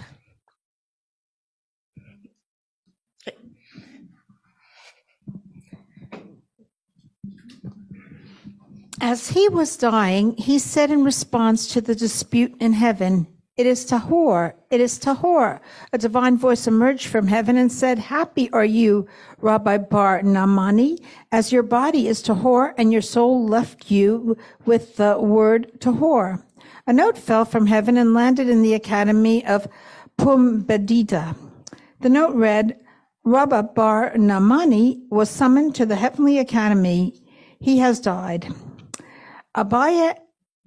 As 9.02 9.30
he 9.30 9.50
was 9.50 9.76
dying, 9.76 10.36
he 10.38 10.58
said 10.58 10.90
in 10.90 11.04
response 11.04 11.68
to 11.74 11.82
the 11.82 11.96
dispute 11.96 12.56
in 12.60 12.74
heaven, 12.74 13.28
It 13.58 13.66
is 13.68 13.86
Tahor, 13.86 14.54
it 14.70 14.82
is 14.82 15.00
Tahor. 15.00 15.62
A 15.94 15.98
divine 15.98 16.38
voice 16.38 16.68
emerged 16.68 17.08
from 17.08 17.28
heaven 17.28 17.56
and 17.56 17.72
said, 17.72 17.98
Happy 17.98 18.52
are 18.52 18.66
you, 18.66 19.08
Rabbi 19.40 19.78
Bar 19.78 20.24
Namani, 20.24 21.02
as 21.32 21.54
your 21.54 21.64
body 21.64 22.10
is 22.10 22.22
Tahor 22.22 22.74
and 22.78 22.92
your 22.92 23.02
soul 23.02 23.48
left 23.48 23.90
you 23.90 24.38
with 24.66 24.98
the 24.98 25.18
word 25.18 25.72
Tahor. 25.80 26.44
A 26.86 26.92
note 26.92 27.18
fell 27.18 27.46
from 27.46 27.68
heaven 27.68 27.96
and 27.96 28.14
landed 28.14 28.50
in 28.50 28.62
the 28.62 28.74
academy 28.74 29.46
of 29.46 29.70
Pumbedita. 30.18 31.38
The 32.02 32.10
note 32.10 32.36
read, 32.36 32.78
Rabbi 33.24 33.62
Bar 33.62 34.16
Namani 34.18 35.00
was 35.10 35.30
summoned 35.30 35.76
to 35.76 35.86
the 35.86 35.96
heavenly 35.96 36.40
academy. 36.40 37.22
He 37.62 37.78
has 37.78 38.02
died. 38.02 38.54
Abaye 39.56 40.18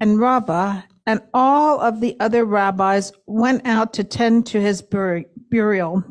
and 0.00 0.18
Rabbah 0.18 0.82
and 1.08 1.22
all 1.32 1.80
of 1.80 2.02
the 2.02 2.14
other 2.20 2.44
rabbis 2.44 3.12
went 3.24 3.66
out 3.66 3.94
to 3.94 4.04
tend 4.04 4.44
to 4.44 4.60
his 4.60 4.82
bur- 4.82 5.24
burial. 5.50 6.04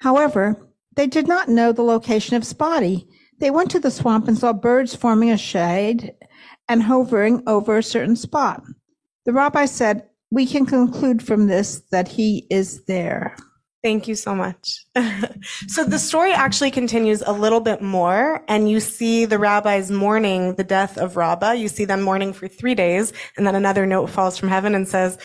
However, 0.00 0.66
they 0.96 1.06
did 1.06 1.28
not 1.28 1.50
know 1.50 1.70
the 1.70 1.82
location 1.82 2.34
of 2.34 2.44
his 2.44 2.54
body. 2.54 3.06
They 3.40 3.50
went 3.50 3.70
to 3.72 3.78
the 3.78 3.90
swamp 3.90 4.26
and 4.26 4.38
saw 4.38 4.54
birds 4.54 4.96
forming 4.96 5.30
a 5.30 5.36
shade 5.36 6.14
and 6.66 6.82
hovering 6.82 7.42
over 7.46 7.76
a 7.76 7.82
certain 7.82 8.16
spot. 8.16 8.62
The 9.26 9.34
rabbi 9.34 9.66
said, 9.66 10.08
We 10.30 10.46
can 10.46 10.64
conclude 10.64 11.22
from 11.22 11.46
this 11.46 11.82
that 11.90 12.08
he 12.08 12.46
is 12.48 12.86
there. 12.86 13.36
Thank 13.82 14.08
you 14.08 14.16
so 14.16 14.34
much. 14.34 14.84
so 15.68 15.84
the 15.84 16.00
story 16.00 16.32
actually 16.32 16.72
continues 16.72 17.22
a 17.22 17.32
little 17.32 17.60
bit 17.60 17.80
more, 17.80 18.42
and 18.48 18.68
you 18.68 18.80
see 18.80 19.24
the 19.24 19.38
rabbis 19.38 19.90
mourning 19.90 20.54
the 20.56 20.64
death 20.64 20.98
of 20.98 21.16
Rabbah. 21.16 21.52
You 21.52 21.68
see 21.68 21.84
them 21.84 22.02
mourning 22.02 22.32
for 22.32 22.48
three 22.48 22.74
days, 22.74 23.12
and 23.36 23.46
then 23.46 23.54
another 23.54 23.86
note 23.86 24.10
falls 24.10 24.36
from 24.36 24.48
heaven 24.48 24.74
and 24.74 24.88
says, 24.88 25.16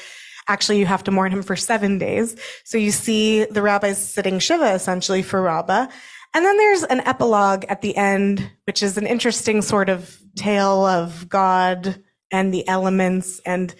actually, 0.47 0.77
you 0.77 0.85
have 0.85 1.03
to 1.05 1.11
mourn 1.11 1.31
him 1.31 1.41
for 1.41 1.55
seven 1.55 1.97
days. 1.97 2.35
So 2.63 2.77
you 2.77 2.91
see 2.91 3.45
the 3.45 3.61
rabbis 3.61 4.13
sitting 4.13 4.39
Shiva 4.39 4.73
essentially 4.73 5.23
for 5.23 5.41
Rabbah. 5.41 5.87
And 6.35 6.45
then 6.45 6.57
there's 6.57 6.83
an 6.83 6.99
epilogue 7.01 7.65
at 7.69 7.81
the 7.81 7.95
end, 7.95 8.51
which 8.65 8.83
is 8.83 8.97
an 8.97 9.07
interesting 9.07 9.61
sort 9.61 9.89
of 9.89 10.19
tale 10.35 10.85
of 10.85 11.29
God 11.29 12.01
and 12.31 12.53
the 12.53 12.67
elements. 12.67 13.39
And 13.45 13.73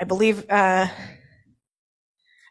I 0.00 0.04
believe, 0.04 0.44
uh, 0.50 0.88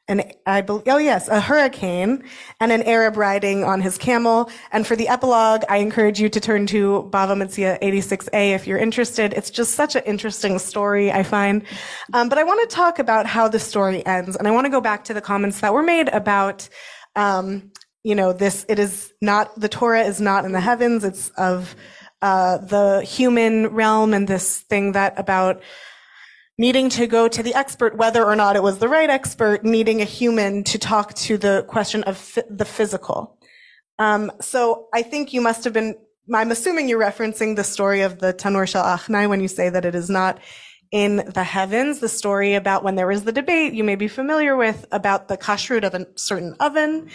an 0.07 0.21
I 0.45 0.61
bel 0.61 0.83
oh 0.87 0.97
yes, 0.97 1.27
a 1.29 1.39
hurricane 1.39 2.23
and 2.59 2.71
an 2.71 2.83
Arab 2.83 3.15
riding 3.15 3.63
on 3.63 3.81
his 3.81 3.97
camel. 3.97 4.49
And 4.71 4.85
for 4.85 4.95
the 4.95 5.07
epilogue, 5.07 5.63
I 5.69 5.77
encourage 5.77 6.19
you 6.19 6.29
to 6.29 6.39
turn 6.39 6.67
to 6.67 7.09
Bava 7.09 7.37
Metzia 7.37 7.81
86a 7.81 8.53
if 8.53 8.67
you're 8.67 8.77
interested. 8.77 9.33
It's 9.33 9.49
just 9.49 9.75
such 9.75 9.95
an 9.95 10.03
interesting 10.05 10.59
story, 10.59 11.11
I 11.11 11.23
find. 11.23 11.63
Um, 12.13 12.27
but 12.27 12.37
I 12.37 12.43
want 12.43 12.69
to 12.69 12.75
talk 12.75 12.99
about 12.99 13.25
how 13.25 13.47
the 13.47 13.59
story 13.59 14.05
ends, 14.05 14.35
and 14.35 14.47
I 14.47 14.51
want 14.51 14.65
to 14.65 14.71
go 14.71 14.81
back 14.81 15.05
to 15.05 15.13
the 15.13 15.21
comments 15.21 15.61
that 15.61 15.73
were 15.73 15.83
made 15.83 16.09
about. 16.09 16.67
Um, 17.15 17.71
you 18.03 18.15
know, 18.15 18.33
this, 18.33 18.65
it 18.67 18.79
is 18.79 19.13
not, 19.21 19.57
the 19.57 19.69
Torah 19.69 20.01
is 20.03 20.19
not 20.19 20.43
in 20.43 20.51
the 20.51 20.59
heavens. 20.59 21.05
It's 21.05 21.29
of, 21.37 21.73
uh, 22.21 22.57
the 22.57 23.01
human 23.01 23.67
realm 23.67 24.13
and 24.13 24.27
this 24.27 24.59
thing 24.59 24.91
that 24.93 25.17
about, 25.17 25.61
needing 26.57 26.89
to 26.89 27.07
go 27.07 27.27
to 27.27 27.41
the 27.41 27.53
expert, 27.55 27.97
whether 27.97 28.23
or 28.23 28.35
not 28.35 28.55
it 28.55 28.63
was 28.63 28.79
the 28.79 28.87
right 28.87 29.09
expert, 29.09 29.63
needing 29.63 30.01
a 30.01 30.05
human 30.05 30.63
to 30.63 30.77
talk 30.77 31.13
to 31.15 31.37
the 31.37 31.65
question 31.67 32.03
of 32.03 32.37
the 32.49 32.65
physical. 32.65 33.37
Um, 33.99 34.31
so 34.41 34.87
I 34.93 35.01
think 35.01 35.33
you 35.33 35.41
must 35.41 35.63
have 35.63 35.73
been, 35.73 35.95
I'm 36.33 36.51
assuming 36.51 36.89
you're 36.89 36.99
referencing 36.99 37.55
the 37.55 37.63
story 37.63 38.01
of 38.01 38.19
the 38.19 38.33
Tanur 38.33 38.67
Shel 38.67 38.83
Achnai 38.83 39.27
when 39.27 39.41
you 39.41 39.47
say 39.47 39.69
that 39.69 39.85
it 39.85 39.95
is 39.95 40.09
not 40.09 40.39
in 40.91 41.27
the 41.33 41.43
heavens, 41.43 41.99
the 41.99 42.07
story 42.07 42.53
about 42.53 42.83
when 42.83 42.93
there 42.93 43.07
was 43.07 43.23
the 43.23 43.31
debate 43.31 43.73
you 43.73 43.83
may 43.83 43.95
be 43.95 44.07
familiar 44.07 44.55
with 44.55 44.85
about 44.91 45.27
the 45.27 45.35
kashrut 45.35 45.83
of 45.83 45.95
a 45.95 46.05
certain 46.15 46.55
oven. 46.59 47.09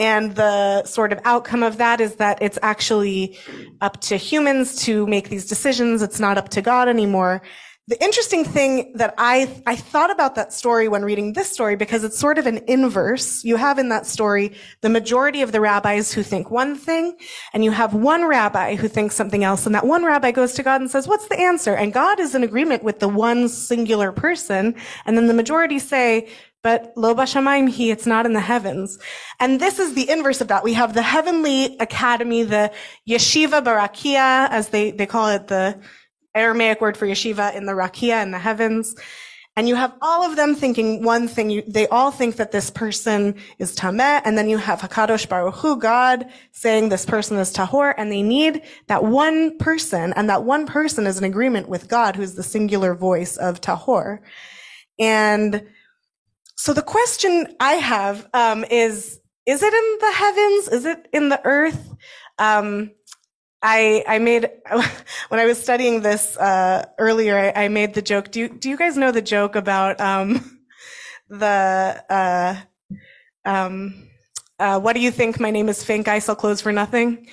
And 0.00 0.34
the 0.34 0.84
sort 0.84 1.12
of 1.12 1.20
outcome 1.24 1.62
of 1.62 1.76
that 1.76 2.00
is 2.00 2.16
that 2.16 2.42
it's 2.42 2.58
actually 2.60 3.38
up 3.80 4.00
to 4.02 4.16
humans 4.16 4.82
to 4.84 5.06
make 5.06 5.28
these 5.28 5.46
decisions. 5.46 6.02
It's 6.02 6.18
not 6.18 6.38
up 6.38 6.48
to 6.50 6.62
God 6.62 6.88
anymore. 6.88 7.42
The 7.90 8.00
interesting 8.00 8.44
thing 8.44 8.92
that 8.94 9.14
I, 9.18 9.62
I 9.66 9.74
thought 9.74 10.12
about 10.12 10.36
that 10.36 10.52
story 10.52 10.86
when 10.86 11.02
reading 11.02 11.32
this 11.32 11.50
story 11.50 11.74
because 11.74 12.04
it's 12.04 12.16
sort 12.16 12.38
of 12.38 12.46
an 12.46 12.58
inverse. 12.68 13.42
You 13.42 13.56
have 13.56 13.80
in 13.80 13.88
that 13.88 14.06
story 14.06 14.52
the 14.80 14.88
majority 14.88 15.42
of 15.42 15.50
the 15.50 15.60
rabbis 15.60 16.12
who 16.12 16.22
think 16.22 16.52
one 16.52 16.76
thing, 16.76 17.16
and 17.52 17.64
you 17.64 17.72
have 17.72 17.92
one 17.92 18.28
rabbi 18.28 18.76
who 18.76 18.86
thinks 18.86 19.16
something 19.16 19.42
else, 19.42 19.66
and 19.66 19.74
that 19.74 19.88
one 19.88 20.04
rabbi 20.04 20.30
goes 20.30 20.52
to 20.52 20.62
God 20.62 20.80
and 20.80 20.88
says, 20.88 21.08
what's 21.08 21.26
the 21.26 21.40
answer? 21.40 21.74
And 21.74 21.92
God 21.92 22.20
is 22.20 22.36
in 22.36 22.44
agreement 22.44 22.84
with 22.84 23.00
the 23.00 23.08
one 23.08 23.48
singular 23.48 24.12
person, 24.12 24.76
and 25.04 25.18
then 25.18 25.26
the 25.26 25.34
majority 25.34 25.80
say, 25.80 26.28
but 26.62 26.92
lo 26.94 27.12
bashamayim 27.12 27.68
he, 27.68 27.90
it's 27.90 28.06
not 28.06 28.24
in 28.24 28.34
the 28.34 28.40
heavens. 28.40 29.00
And 29.40 29.60
this 29.60 29.80
is 29.80 29.94
the 29.94 30.08
inverse 30.08 30.40
of 30.40 30.46
that. 30.48 30.62
We 30.62 30.74
have 30.74 30.94
the 30.94 31.02
heavenly 31.02 31.76
academy, 31.78 32.44
the 32.44 32.70
yeshiva 33.08 33.64
barakia, 33.64 34.48
as 34.50 34.68
they, 34.68 34.92
they 34.92 35.06
call 35.06 35.28
it, 35.30 35.48
the 35.48 35.80
Aramaic 36.34 36.80
word 36.80 36.96
for 36.96 37.06
yeshiva 37.06 37.54
in 37.54 37.66
the 37.66 37.72
rakia 37.72 38.22
in 38.22 38.30
the 38.30 38.38
heavens. 38.38 38.94
And 39.56 39.68
you 39.68 39.74
have 39.74 39.92
all 40.00 40.22
of 40.22 40.36
them 40.36 40.54
thinking 40.54 41.02
one 41.02 41.26
thing. 41.26 41.50
You, 41.50 41.62
they 41.66 41.88
all 41.88 42.10
think 42.10 42.36
that 42.36 42.52
this 42.52 42.70
person 42.70 43.34
is 43.58 43.74
tameh, 43.74 44.22
and 44.24 44.38
then 44.38 44.48
you 44.48 44.56
have 44.56 44.80
Hakadosh 44.80 45.28
Baruch 45.28 45.56
Hu, 45.56 45.76
God, 45.76 46.26
saying 46.52 46.88
this 46.88 47.04
person 47.04 47.36
is 47.36 47.52
tahor, 47.52 47.92
and 47.98 48.12
they 48.12 48.22
need 48.22 48.62
that 48.86 49.04
one 49.04 49.58
person, 49.58 50.12
and 50.14 50.30
that 50.30 50.44
one 50.44 50.66
person 50.66 51.06
is 51.06 51.18
in 51.18 51.24
agreement 51.24 51.68
with 51.68 51.88
God, 51.88 52.14
who's 52.14 52.34
the 52.34 52.44
singular 52.44 52.94
voice 52.94 53.36
of 53.36 53.60
tahor. 53.60 54.20
And 55.00 55.66
so 56.54 56.72
the 56.72 56.82
question 56.82 57.48
I 57.58 57.72
have 57.72 58.28
um, 58.32 58.64
is: 58.70 59.18
Is 59.46 59.62
it 59.62 59.74
in 59.74 59.98
the 60.00 60.12
heavens? 60.12 60.68
Is 60.68 60.84
it 60.86 61.08
in 61.12 61.28
the 61.28 61.40
earth? 61.44 61.92
Um, 62.38 62.92
I 63.62 64.04
I 64.06 64.18
made 64.18 64.50
when 65.28 65.40
I 65.40 65.46
was 65.46 65.62
studying 65.62 66.02
this 66.02 66.36
uh, 66.36 66.86
earlier. 66.98 67.38
I, 67.38 67.64
I 67.64 67.68
made 67.68 67.94
the 67.94 68.02
joke. 68.02 68.30
Do 68.30 68.40
you, 68.40 68.48
do 68.48 68.68
you 68.70 68.76
guys 68.76 68.96
know 68.96 69.12
the 69.12 69.22
joke 69.22 69.54
about 69.56 70.00
um, 70.00 70.58
the 71.28 72.04
uh, 72.08 72.56
um, 73.44 74.08
uh, 74.58 74.80
what 74.80 74.94
do 74.94 75.00
you 75.00 75.10
think? 75.10 75.40
My 75.40 75.50
name 75.50 75.68
is 75.68 75.84
Fink. 75.84 76.08
I 76.08 76.18
sell 76.18 76.36
clothes 76.36 76.60
for 76.60 76.72
nothing. 76.72 77.26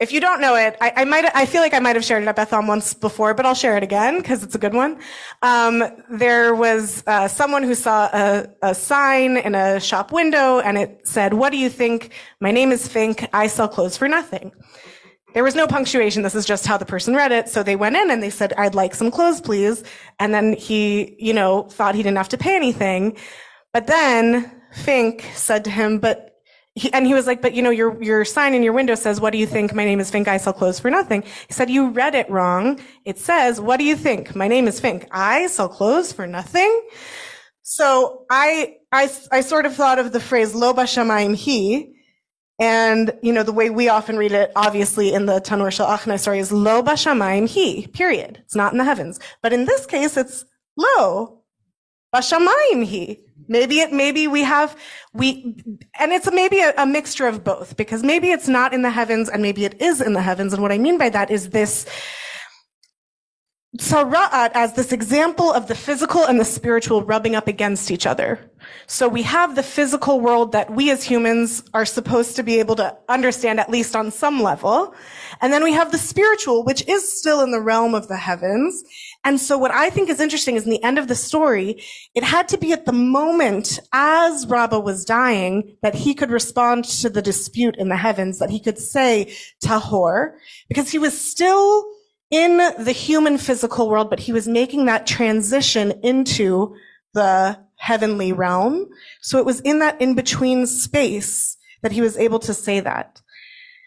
If 0.00 0.12
you 0.12 0.20
don't 0.20 0.40
know 0.40 0.56
it, 0.56 0.76
I, 0.80 0.92
I 0.96 1.04
might. 1.04 1.24
I 1.36 1.46
feel 1.46 1.60
like 1.60 1.72
I 1.72 1.78
might 1.78 1.94
have 1.94 2.04
shared 2.04 2.24
it 2.24 2.26
at 2.26 2.34
Beth 2.34 2.52
Am 2.52 2.66
once 2.66 2.92
before, 2.92 3.32
but 3.32 3.46
I'll 3.46 3.54
share 3.54 3.76
it 3.76 3.84
again 3.84 4.18
because 4.18 4.42
it's 4.42 4.56
a 4.56 4.58
good 4.58 4.74
one. 4.74 4.98
Um, 5.42 5.84
there 6.10 6.52
was 6.52 7.04
uh, 7.06 7.28
someone 7.28 7.62
who 7.62 7.76
saw 7.76 8.10
a, 8.12 8.48
a 8.60 8.74
sign 8.74 9.36
in 9.36 9.54
a 9.54 9.78
shop 9.78 10.10
window, 10.10 10.58
and 10.58 10.76
it 10.76 11.06
said, 11.06 11.32
"What 11.32 11.52
do 11.52 11.58
you 11.58 11.70
think? 11.70 12.12
My 12.40 12.50
name 12.50 12.72
is 12.72 12.88
Fink. 12.88 13.28
I 13.32 13.46
sell 13.46 13.68
clothes 13.68 13.96
for 13.96 14.08
nothing." 14.08 14.50
There 15.34 15.44
was 15.44 15.56
no 15.56 15.66
punctuation. 15.66 16.22
This 16.22 16.36
is 16.36 16.46
just 16.46 16.64
how 16.64 16.76
the 16.76 16.84
person 16.84 17.14
read 17.14 17.32
it. 17.32 17.48
So 17.48 17.62
they 17.62 17.76
went 17.76 17.96
in 17.96 18.10
and 18.10 18.22
they 18.22 18.30
said, 18.30 18.52
I'd 18.56 18.74
like 18.74 18.94
some 18.94 19.10
clothes, 19.10 19.40
please. 19.40 19.82
And 20.20 20.32
then 20.32 20.54
he, 20.54 21.16
you 21.18 21.34
know, 21.34 21.64
thought 21.64 21.96
he 21.96 22.02
didn't 22.02 22.18
have 22.18 22.28
to 22.30 22.38
pay 22.38 22.54
anything. 22.54 23.16
But 23.72 23.88
then 23.88 24.50
Fink 24.72 25.24
said 25.34 25.64
to 25.64 25.70
him, 25.70 25.98
but 25.98 26.30
he, 26.76 26.92
and 26.92 27.06
he 27.06 27.14
was 27.14 27.26
like, 27.26 27.42
but 27.42 27.54
you 27.54 27.62
know, 27.62 27.70
your, 27.70 28.00
your 28.02 28.24
sign 28.24 28.54
in 28.54 28.62
your 28.62 28.72
window 28.72 28.94
says, 28.94 29.20
what 29.20 29.30
do 29.30 29.38
you 29.38 29.46
think? 29.46 29.74
My 29.74 29.84
name 29.84 30.00
is 30.00 30.10
Fink. 30.10 30.28
I 30.28 30.36
sell 30.36 30.52
clothes 30.52 30.78
for 30.78 30.90
nothing. 30.90 31.22
He 31.22 31.52
said, 31.52 31.68
you 31.68 31.90
read 31.90 32.14
it 32.14 32.30
wrong. 32.30 32.80
It 33.04 33.18
says, 33.18 33.60
what 33.60 33.78
do 33.78 33.84
you 33.84 33.96
think? 33.96 34.36
My 34.36 34.46
name 34.46 34.68
is 34.68 34.78
Fink. 34.78 35.08
I 35.10 35.48
sell 35.48 35.68
clothes 35.68 36.12
for 36.12 36.26
nothing. 36.26 36.88
So 37.62 38.26
I, 38.30 38.76
I, 38.92 39.10
I 39.32 39.40
sort 39.40 39.66
of 39.66 39.74
thought 39.74 39.98
of 39.98 40.12
the 40.12 40.20
phrase, 40.20 40.54
lo 40.54 40.74
bashamayim 40.74 41.34
he, 41.34 41.93
and, 42.64 43.12
you 43.22 43.30
know, 43.34 43.42
the 43.42 43.52
way 43.52 43.68
we 43.68 43.90
often 43.90 44.16
read 44.16 44.32
it, 44.32 44.50
obviously, 44.56 45.12
in 45.12 45.26
the 45.26 45.38
Tanur 45.38 45.70
Shel 45.70 45.86
Achnai 45.86 46.18
story 46.18 46.38
is 46.38 46.50
lo 46.50 46.82
bashamayim 46.82 47.46
he, 47.46 47.86
period. 47.88 48.38
It's 48.44 48.54
not 48.54 48.72
in 48.72 48.78
the 48.78 48.84
heavens. 48.84 49.20
But 49.42 49.52
in 49.52 49.66
this 49.66 49.84
case, 49.84 50.16
it's 50.16 50.46
lo 50.74 51.42
bashamayim 52.14 52.86
he. 52.86 53.20
Maybe 53.48 53.80
it, 53.80 53.92
maybe 53.92 54.26
we 54.28 54.44
have, 54.44 54.74
we, 55.12 55.28
and 56.00 56.12
it's 56.12 56.30
maybe 56.32 56.60
a, 56.60 56.72
a 56.78 56.86
mixture 56.86 57.26
of 57.26 57.44
both, 57.44 57.76
because 57.76 58.02
maybe 58.02 58.30
it's 58.30 58.48
not 58.48 58.72
in 58.72 58.80
the 58.80 58.90
heavens 58.90 59.28
and 59.28 59.42
maybe 59.42 59.66
it 59.66 59.82
is 59.82 60.00
in 60.00 60.14
the 60.14 60.22
heavens. 60.22 60.54
And 60.54 60.62
what 60.62 60.72
I 60.72 60.78
mean 60.78 60.96
by 60.96 61.10
that 61.10 61.30
is 61.30 61.50
this, 61.50 61.84
Tzara'at 63.78 64.52
as 64.54 64.74
this 64.74 64.92
example 64.92 65.52
of 65.52 65.66
the 65.66 65.74
physical 65.74 66.24
and 66.24 66.38
the 66.38 66.44
spiritual 66.44 67.02
rubbing 67.02 67.34
up 67.34 67.48
against 67.48 67.90
each 67.90 68.06
other. 68.06 68.38
So 68.86 69.08
we 69.08 69.22
have 69.22 69.56
the 69.56 69.64
physical 69.64 70.20
world 70.20 70.52
that 70.52 70.70
we 70.70 70.92
as 70.92 71.02
humans 71.02 71.64
are 71.74 71.84
supposed 71.84 72.36
to 72.36 72.44
be 72.44 72.60
able 72.60 72.76
to 72.76 72.96
understand 73.08 73.58
at 73.58 73.70
least 73.70 73.96
on 73.96 74.12
some 74.12 74.40
level. 74.40 74.94
And 75.40 75.52
then 75.52 75.64
we 75.64 75.72
have 75.72 75.90
the 75.90 75.98
spiritual, 75.98 76.64
which 76.64 76.86
is 76.86 77.18
still 77.18 77.40
in 77.40 77.50
the 77.50 77.60
realm 77.60 77.96
of 77.96 78.06
the 78.06 78.16
heavens. 78.16 78.84
And 79.24 79.40
so 79.40 79.58
what 79.58 79.72
I 79.72 79.90
think 79.90 80.08
is 80.08 80.20
interesting 80.20 80.54
is 80.54 80.64
in 80.64 80.70
the 80.70 80.82
end 80.84 80.98
of 80.98 81.08
the 81.08 81.16
story, 81.16 81.82
it 82.14 82.22
had 82.22 82.46
to 82.48 82.58
be 82.58 82.72
at 82.72 82.86
the 82.86 82.92
moment 82.92 83.80
as 83.92 84.46
Rabbah 84.46 84.78
was 84.78 85.04
dying 85.04 85.76
that 85.82 85.96
he 85.96 86.14
could 86.14 86.30
respond 86.30 86.84
to 86.84 87.10
the 87.10 87.22
dispute 87.22 87.74
in 87.76 87.88
the 87.88 87.96
heavens, 87.96 88.38
that 88.38 88.50
he 88.50 88.60
could 88.60 88.78
say 88.78 89.34
Tahor, 89.64 90.34
because 90.68 90.90
he 90.90 90.98
was 90.98 91.18
still 91.18 91.84
in 92.30 92.56
the 92.56 92.92
human 92.92 93.38
physical 93.38 93.88
world, 93.88 94.10
but 94.10 94.20
he 94.20 94.32
was 94.32 94.48
making 94.48 94.86
that 94.86 95.06
transition 95.06 95.92
into 96.02 96.74
the 97.12 97.58
heavenly 97.76 98.32
realm. 98.32 98.88
So 99.20 99.38
it 99.38 99.44
was 99.44 99.60
in 99.60 99.78
that 99.80 100.00
in 100.00 100.14
between 100.14 100.66
space 100.66 101.56
that 101.82 101.92
he 101.92 102.00
was 102.00 102.16
able 102.16 102.38
to 102.40 102.54
say 102.54 102.80
that. 102.80 103.20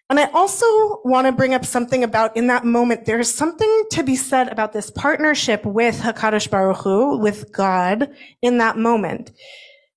And 0.10 0.20
I 0.20 0.30
also 0.32 0.66
want 1.04 1.28
to 1.28 1.34
bring 1.34 1.54
up 1.54 1.66
something 1.66 2.04
about 2.04 2.38
in 2.38 2.48
that 2.48 2.64
moment, 2.64 3.06
there's 3.06 3.34
something 3.34 3.84
to 3.92 4.04
be 4.04 4.16
said 4.16 4.48
about 4.48 4.72
this 4.72 4.90
partnership 4.90 5.66
with 5.66 6.00
HaKadosh 6.00 6.50
Baruch 6.50 6.78
Hu, 6.78 7.18
with 7.18 7.52
God 7.52 8.10
in 8.42 8.60
that 8.60 8.78
moment. 8.78 9.32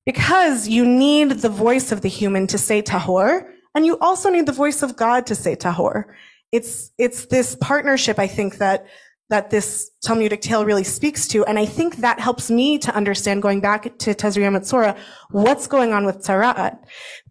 Because 0.05 0.66
you 0.66 0.85
need 0.85 1.31
the 1.31 1.48
voice 1.48 1.92
of 1.92 2.00
the 2.00 2.09
human 2.09 2.48
to 2.48 2.59
say 2.59 2.83
Tahor, 2.83 3.48
and 3.74 3.87
you 3.87 3.98
also 4.00 4.31
need 4.31 4.46
the 4.46 4.53
voice 4.53 4.83
of 4.83 4.96
God 4.96 5.26
to 5.26 5.37
say 5.37 5.55
Tahor 5.55 6.07
it's 6.53 6.91
it's 6.99 7.27
this 7.27 7.57
partnership 7.61 8.19
I 8.19 8.27
think 8.27 8.59
that 8.59 8.87
that 9.31 9.51
this 9.51 9.91
Talmudic 10.05 10.41
tale 10.41 10.65
really 10.65 10.83
speaks 10.83 11.29
to, 11.29 11.45
and 11.45 11.57
I 11.57 11.65
think 11.65 11.99
that 11.99 12.19
helps 12.19 12.51
me 12.51 12.79
to 12.79 12.93
understand 12.95 13.43
going 13.43 13.61
back 13.61 13.85
to 13.99 14.13
Tazria 14.13 14.51
Metzora 14.51 14.99
what's 15.31 15.69
going 15.69 15.93
on 15.93 16.05
with 16.05 16.19
Tzara'at, 16.19 16.79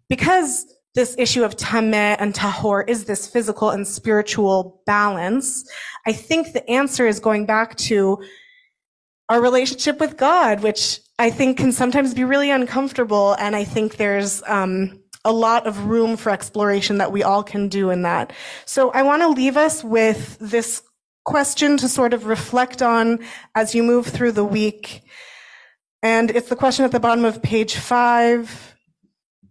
because 0.08 0.65
this 0.95 1.15
issue 1.17 1.43
of 1.43 1.55
tameh 1.55 2.15
and 2.19 2.34
tahor 2.34 2.88
is 2.88 3.05
this 3.05 3.27
physical 3.27 3.69
and 3.69 3.88
spiritual 3.88 4.82
balance. 4.86 5.69
I 6.08 6.13
think 6.13 6.53
the 6.53 6.67
answer 6.69 7.05
is 7.05 7.19
going 7.19 7.45
back 7.45 7.75
to 7.77 8.23
our 9.27 9.41
relationship 9.41 9.99
with 9.99 10.17
God, 10.17 10.62
which 10.62 10.99
I 11.19 11.29
think 11.29 11.58
can 11.58 11.71
sometimes 11.71 12.13
be 12.13 12.23
really 12.23 12.49
uncomfortable, 12.49 13.34
and 13.39 13.55
I 13.55 13.65
think 13.65 13.97
there's 13.97 14.41
um, 14.47 15.03
a 15.25 15.32
lot 15.32 15.67
of 15.67 15.86
room 15.86 16.17
for 16.17 16.29
exploration 16.29 16.97
that 16.99 17.12
we 17.12 17.23
all 17.23 17.43
can 17.43 17.67
do 17.67 17.89
in 17.89 18.03
that. 18.03 18.32
So 18.65 18.89
I 18.91 19.03
want 19.03 19.21
to 19.21 19.29
leave 19.29 19.58
us 19.58 19.84
with 19.84 20.38
this 20.39 20.82
question 21.25 21.77
to 21.77 21.89
sort 21.89 22.13
of 22.13 22.25
reflect 22.25 22.82
on 22.82 23.19
as 23.53 23.75
you 23.75 23.84
move 23.84 24.08
through 24.08 24.32
the 24.32 24.45
week. 24.45 25.01
And 26.01 26.32
it's 26.32 26.49
the 26.49 26.55
question 26.55 26.86
at 26.86 26.91
the 26.91 26.99
bottom 26.99 27.25
of 27.25 27.41
page 27.41 27.75
five. 27.75 28.75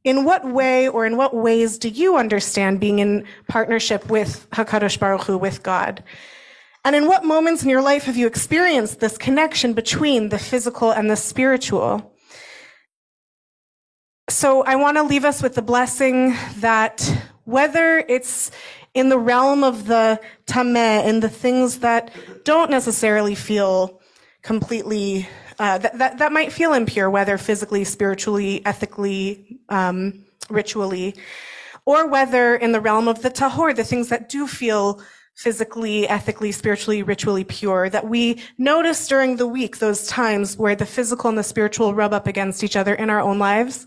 In 0.05 0.25
what 0.25 0.47
way 0.47 0.89
or 0.89 1.05
in 1.05 1.17
what 1.17 1.35
ways 1.35 1.77
do 1.77 1.89
you 1.89 2.17
understand 2.17 2.81
being 2.81 3.01
in 3.01 3.27
partnership 3.49 4.09
with 4.09 4.49
HaKadosh 4.51 4.99
Baruch 4.99 5.25
Hu, 5.25 5.37
with 5.37 5.63
God? 5.63 6.03
And 6.85 6.97
in 6.97 7.07
what 7.07 7.25
moments 7.25 7.63
in 7.63 7.69
your 7.69 7.83
life 7.83 8.05
have 8.05 8.17
you 8.17 8.27
experienced 8.27 9.01
this 9.01 9.19
connection 9.19 9.75
between 9.75 10.31
the 10.31 10.39
physical 10.39 10.91
and 10.91 11.11
the 11.11 11.17
spiritual? 11.17 12.15
So 14.31 14.63
I 14.63 14.77
want 14.77 14.99
to 14.99 15.05
leave 15.05 15.25
us 15.25 15.43
with 15.43 15.55
the 15.55 15.63
blessing 15.63 16.37
that 16.59 17.01
whether 17.45 17.97
it's 17.97 18.51
in 18.93 19.09
the 19.09 19.19
realm 19.19 19.65
of 19.65 19.87
the 19.87 20.21
tameh 20.47 20.77
and 20.77 21.23
the 21.23 21.31
things 21.31 21.79
that 21.79 22.11
don't 22.45 22.71
necessarily 22.71 23.35
feel 23.35 24.03
completely 24.43 25.27
uh, 25.59 25.79
that, 25.79 25.99
that 25.99 26.19
that 26.19 26.31
might 26.31 26.53
feel 26.53 26.75
impure, 26.75 27.09
whether 27.09 27.39
physically, 27.39 27.85
spiritually, 27.85 28.65
ethically, 28.67 29.59
um, 29.71 30.27
ritually, 30.51 31.17
or 31.87 32.07
whether 32.07 32.55
in 32.55 32.73
the 32.73 32.81
realm 32.81 33.09
of 33.09 33.23
the 33.23 33.31
tahor, 33.31 33.75
the 33.75 33.83
things 33.83 34.11
that 34.11 34.29
do 34.29 34.47
feel 34.47 35.03
physically, 35.37 36.07
ethically, 36.07 36.53
spiritually, 36.53 37.03
ritually 37.03 37.45
pure, 37.45 37.89
that 37.89 38.07
we 38.07 38.41
notice 38.59 39.09
during 39.09 39.37
the 39.37 39.47
week 39.47 39.79
those 39.79 40.07
times 40.07 40.57
where 40.59 40.77
the 40.77 40.87
physical 40.87 41.29
and 41.29 41.39
the 41.39 41.43
spiritual 41.43 41.95
rub 41.95 42.13
up 42.13 42.27
against 42.27 42.63
each 42.63 42.77
other 42.77 42.95
in 42.95 43.09
our 43.09 43.21
own 43.21 43.39
lives, 43.39 43.87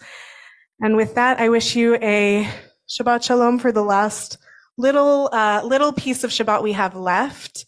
and 0.82 0.96
with 0.96 1.16
that, 1.16 1.40
I 1.40 1.50
wish 1.50 1.76
you 1.76 1.96
a 1.96 2.50
Shabbat 2.88 3.24
Shalom 3.24 3.60
for 3.60 3.72
the 3.72 3.84
last 3.84 4.38
little, 4.78 5.30
uh, 5.32 5.62
little 5.64 5.94
piece 5.94 6.24
of 6.24 6.32
Shabbat 6.32 6.64
we 6.64 6.74
have 6.74 6.96
left. 6.96 7.66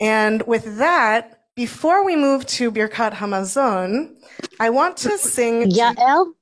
And 0.00 0.42
with 0.42 0.78
that, 0.78 1.42
before 1.54 2.04
we 2.04 2.16
move 2.16 2.46
to 2.46 2.70
Birkat 2.70 3.14
Hamazon, 3.14 4.14
I 4.60 4.70
want 4.70 4.96
to 4.98 5.18
sing. 5.18 5.70
Yael? 5.70 6.32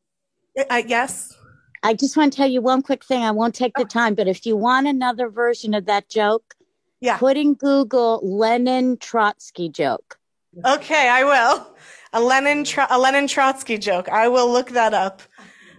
Uh, 0.71 0.83
yes. 0.87 1.35
I 1.83 1.95
just 1.95 2.17
want 2.17 2.33
to 2.33 2.37
tell 2.37 2.49
you 2.49 2.61
one 2.61 2.83
quick 2.83 3.05
thing. 3.05 3.23
I 3.23 3.31
won't 3.31 3.55
take 3.55 3.73
the 3.77 3.85
time, 3.85 4.15
but 4.15 4.29
if 4.29 4.45
you 4.45 4.57
want 4.57 4.87
another 4.87 5.29
version 5.29 5.73
of 5.75 5.87
that 5.87 6.09
joke, 6.09 6.55
yeah. 7.01 7.17
put 7.17 7.37
in 7.37 7.55
Google 7.55 8.21
Lenin 8.23 8.97
Trotsky 8.99 9.69
joke. 9.69 10.19
Okay, 10.65 11.09
I 11.09 11.25
will. 11.25 11.67
A 12.13 12.21
Lenin, 12.21 12.67
a 12.91 12.99
Lenin 12.99 13.27
Trotsky 13.27 13.79
joke. 13.79 14.09
I 14.09 14.29
will 14.29 14.51
look 14.51 14.71
that 14.71 14.95
up. 14.95 15.23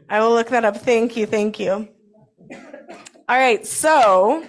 I 0.09 0.21
will 0.21 0.31
look 0.31 0.49
that 0.49 0.63
up. 0.63 0.77
Thank 0.77 1.17
you. 1.17 1.25
Thank 1.25 1.59
you. 1.59 1.87
All 3.29 3.37
right. 3.37 3.65
So, 3.67 4.45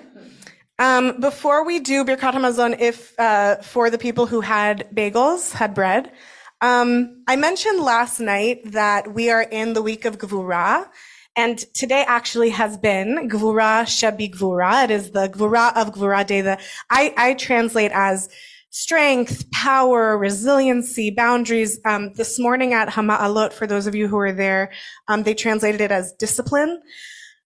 um, 0.79 1.21
before 1.21 1.65
we 1.65 1.81
do 1.81 2.05
Birkat 2.05 2.35
Hamazon, 2.35 2.79
if 2.79 3.19
uh, 3.19 3.57
for 3.57 3.91
the 3.91 3.99
people 3.99 4.27
who 4.27 4.41
had 4.41 4.89
bagels, 4.95 5.53
had 5.53 5.75
bread, 5.75 6.13
um, 6.61 7.25
I 7.27 7.35
mentioned 7.37 7.81
last 7.81 8.21
night 8.21 8.61
that 8.73 9.13
we 9.15 9.31
are 9.31 9.43
in 9.43 9.73
the 9.73 9.83
week 9.83 10.05
of 10.05 10.19
Gvura, 10.19 10.89
and 11.35 11.59
today 11.75 12.05
actually 12.07 12.51
has 12.51 12.77
been 12.77 13.29
Gvura 13.29 13.83
Shabi 13.85 14.33
Gvura. 14.33 14.85
It 14.85 14.91
is 14.93 15.11
the 15.11 15.29
Gvura 15.29 15.77
of 15.77 15.95
Gvura 15.95 16.25
Day. 16.25 16.41
The 16.41 16.59
I, 16.91 17.15
I 17.17 17.35
translate 17.35 17.91
as 17.93 18.29
strength, 18.71 19.51
power, 19.51 20.19
resiliency, 20.19 21.11
boundaries. 21.11 21.81
Um, 21.85 22.13
this 22.15 22.39
morning 22.39 22.75
at 22.75 22.89
Hama'alot, 22.89 23.53
for 23.53 23.67
those 23.67 23.87
of 23.87 23.95
you 23.95 24.09
who 24.09 24.17
were 24.17 24.33
there, 24.33 24.73
um, 25.09 25.23
they 25.23 25.35
translated 25.35 25.81
it 25.81 25.91
as 25.91 26.13
discipline. 26.13 26.81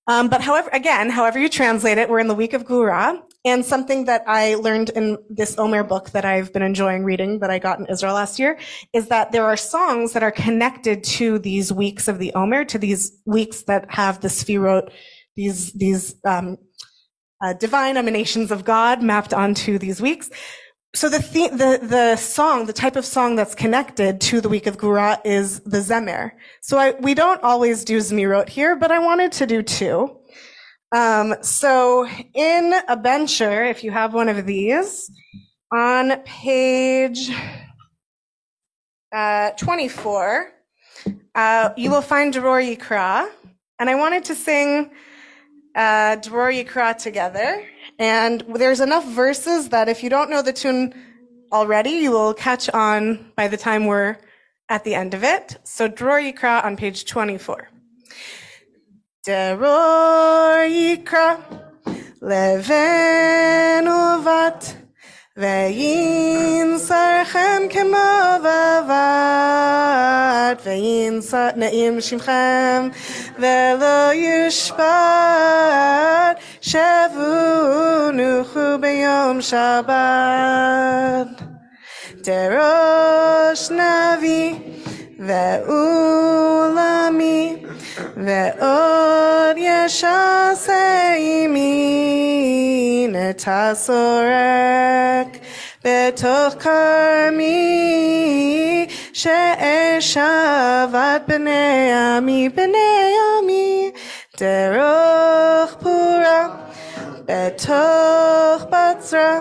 Um, 0.08 0.28
but 0.28 0.40
however, 0.40 0.68
again, 0.72 1.10
however 1.10 1.38
you 1.38 1.48
translate 1.48 1.96
it, 1.98 2.08
we're 2.08 2.18
in 2.18 2.26
the 2.26 2.34
week 2.34 2.54
of 2.54 2.64
Gvura. 2.64 3.20
And 3.44 3.64
something 3.64 4.04
that 4.06 4.22
I 4.26 4.54
learned 4.56 4.90
in 4.90 5.18
this 5.28 5.58
Omer 5.58 5.84
book 5.84 6.10
that 6.10 6.24
I've 6.24 6.52
been 6.52 6.62
enjoying 6.62 7.04
reading 7.04 7.40
that 7.40 7.50
I 7.50 7.58
got 7.58 7.78
in 7.78 7.86
Israel 7.86 8.14
last 8.14 8.38
year 8.38 8.58
is 8.92 9.08
that 9.08 9.32
there 9.32 9.44
are 9.44 9.56
songs 9.56 10.12
that 10.12 10.22
are 10.22 10.30
connected 10.30 11.02
to 11.04 11.38
these 11.38 11.72
weeks 11.72 12.08
of 12.08 12.18
the 12.18 12.32
Omer, 12.34 12.64
to 12.66 12.78
these 12.78 13.12
weeks 13.26 13.62
that 13.62 13.86
have 13.88 14.20
the 14.20 14.28
Sfirot, 14.28 14.92
these, 15.36 15.72
these, 15.72 16.16
um, 16.24 16.56
uh, 17.40 17.52
divine 17.54 17.96
emanations 17.96 18.52
of 18.52 18.64
God 18.64 19.02
mapped 19.02 19.34
onto 19.34 19.76
these 19.76 20.00
weeks 20.00 20.30
so 20.94 21.08
the, 21.08 21.18
the, 21.18 21.86
the 21.86 22.16
song, 22.16 22.66
the 22.66 22.72
type 22.72 22.96
of 22.96 23.06
song 23.06 23.34
that's 23.34 23.54
connected 23.54 24.20
to 24.20 24.40
the 24.40 24.48
week 24.48 24.66
of 24.66 24.76
Gvura 24.76 25.20
is 25.24 25.60
the 25.60 25.78
Zemer. 25.78 26.32
So 26.60 26.76
I, 26.76 26.92
we 27.00 27.14
don't 27.14 27.42
always 27.42 27.84
do 27.84 27.96
Zmirot 27.98 28.48
here, 28.48 28.76
but 28.76 28.90
I 28.90 28.98
wanted 28.98 29.32
to 29.32 29.46
do 29.46 29.62
two. 29.62 30.18
Um, 30.94 31.34
so 31.40 32.06
in 32.34 32.74
a 32.88 32.96
bencher, 32.96 33.64
if 33.64 33.82
you 33.82 33.90
have 33.90 34.12
one 34.12 34.28
of 34.28 34.44
these, 34.44 35.10
on 35.72 36.20
page 36.24 37.30
uh, 39.10 39.52
24, 39.52 40.52
uh, 41.34 41.70
you 41.78 41.90
will 41.90 42.02
find 42.02 42.34
Dror 42.34 42.60
Yikra, 42.60 43.30
and 43.78 43.88
I 43.88 43.94
wanted 43.94 44.24
to 44.26 44.34
sing 44.34 44.90
uh, 45.74 46.16
Dror 46.16 46.50
Yikra 46.50 46.96
together. 46.96 47.66
And 47.98 48.44
there's 48.54 48.80
enough 48.80 49.06
verses 49.06 49.68
that 49.70 49.88
if 49.88 50.02
you 50.02 50.10
don't 50.10 50.30
know 50.30 50.42
the 50.42 50.52
tune 50.52 50.94
already, 51.52 51.90
you 51.90 52.10
will 52.10 52.34
catch 52.34 52.68
on 52.70 53.32
by 53.36 53.48
the 53.48 53.56
time 53.56 53.86
we're 53.86 54.16
at 54.68 54.84
the 54.84 54.94
end 54.94 55.14
of 55.14 55.22
it. 55.24 55.58
So 55.64 55.88
Dror 55.88 56.20
Yikra 56.20 56.64
on 56.64 56.76
page 56.76 57.04
24. 57.04 57.68
Dror 59.24 60.66
Yikra 60.68 61.40
leven 62.20 63.86
uvat 63.86 64.81
و 65.36 65.44
این 65.44 66.78
سرخم 66.78 67.68
که 67.68 67.84
ما 67.84 68.40
و 68.44 68.80
ورد 68.88 70.60
و 70.66 70.68
این 70.68 71.20
سر 71.20 71.54
نعیم 71.56 72.00
شیمخم 72.00 72.90
و 73.38 73.44
لایش 73.80 74.72
بر 74.72 76.36
شبون 76.60 78.42
خوب 78.42 78.84
یوم 78.84 79.40
شبت 79.40 81.26
دراش 82.24 83.70
نوی 83.70 84.56
و 85.18 85.32
اولمی 85.70 87.56
ועוד 88.17 89.57
ישסה 89.57 91.13
עמי 91.17 93.07
נטע 93.11 93.71
סורק 93.73 95.37
בתוך 95.87 96.53
כרמי, 96.59 97.47
שאשבת 99.13 100.11
בני 101.27 101.91
עמי, 101.93 102.49
בני 102.49 103.13
עמי, 103.41 103.91
דרך 104.39 105.75
פורה, 105.83 106.47
בתוך 107.25 108.63
בצרה, 108.63 109.39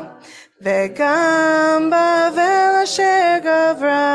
וגם 0.62 1.90
בבל 1.90 2.82
אשר 2.84 3.36
גברה, 3.40 4.06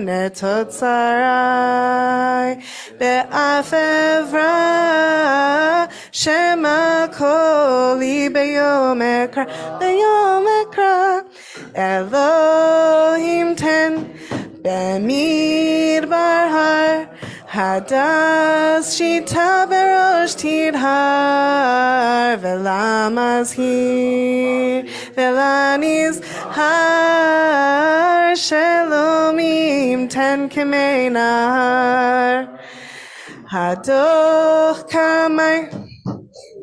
נטות 0.00 0.72
שרי, 0.72 2.54
באף 2.98 3.74
אברה, 3.74 4.68
שמא 6.12 7.04
קולי 7.18 8.28
ביום 8.28 9.02
אקרא, 9.02 9.42
ביום 9.78 10.44
אקרא, 10.62 11.18
אלוהים 11.76 13.54
תן 13.54 13.94
במדבר 14.62 16.48
הר, 16.52 17.02
הדס 17.54 18.92
שיטה 18.92 19.64
בראש 19.68 20.34
תדהר, 20.34 22.34
ולמזהיר, 22.40 23.66
ולנזהר, 25.16 26.64
שלומים 28.34 30.06
תן 30.06 30.46
כמי 30.50 31.10
נהר. 31.10 32.51
הדוח 33.52 34.82
כמי 34.88 35.68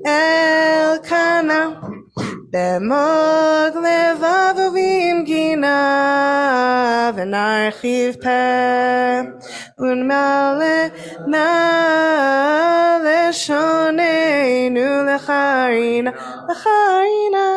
אלקנה, 0.08 1.70
במוג 2.52 3.74
לבבו 3.78 4.72
במגינה, 4.72 5.72
ונרחיב 7.16 8.16
פה, 8.22 8.30
ונמלא 9.80 10.88
נא 11.28 11.48
לשוננו 13.04 14.88
לחרינה, 15.08 16.12
לחרינה, 16.50 17.48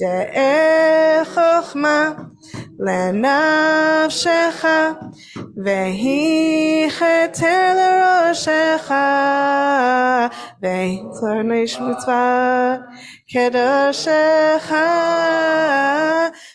דעה 0.00 1.24
חוכמה 1.24 2.12
לנפשך, 2.78 4.66
והיא 5.64 6.90
חטא 6.90 7.74
לראשך, 7.76 8.92
והיא 10.62 11.02
צורניש 11.10 11.80
מצוות 11.80 12.80
קדושך, 13.32 14.74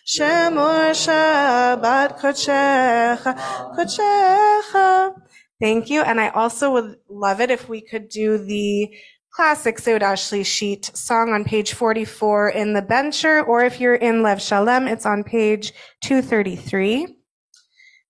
שמור 0.05 0.93
שבת 0.93 2.21
קודשך, 2.21 3.27
קודשך. 3.75 4.75
Thank 5.61 5.89
you. 5.89 6.01
And 6.01 6.21
I 6.21 6.29
also 6.29 6.71
would 6.71 6.95
love 7.09 7.41
it 7.41 7.51
if 7.51 7.67
we 7.67 7.81
could 7.81 8.07
do 8.07 8.37
the 8.37 8.89
classic 9.34 9.78
Seudah 9.78 10.16
sheet 10.46 10.90
song 10.94 11.32
on 11.32 11.42
page 11.42 11.72
44 11.72 12.50
in 12.50 12.72
the 12.72 12.82
Bencher, 12.82 13.42
or 13.42 13.64
if 13.64 13.80
you're 13.80 13.96
in 13.96 14.22
Lev 14.22 14.40
Shalem, 14.40 14.86
it's 14.86 15.04
on 15.04 15.24
page 15.24 15.72
233. 16.02 17.16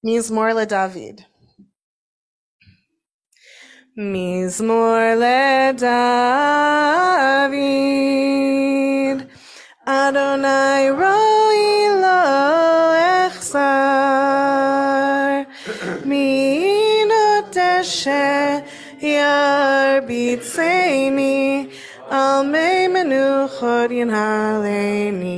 Mizmor 0.05 0.53
LeDavid. 0.53 1.25
Mizmor 3.99 5.17
LeDavid. 5.17 5.95
Adonai 9.87 10.91
roi 10.91 12.01
lo 12.01 12.93
echsar. 13.31 14.05
Minot 16.05 17.55
deshe 19.04 19.12
yarbitzeni. 20.00 21.70
Al 22.12 22.44
mei 22.44 22.88
menuchot 22.88 23.92
yanhaleni. 23.92 25.38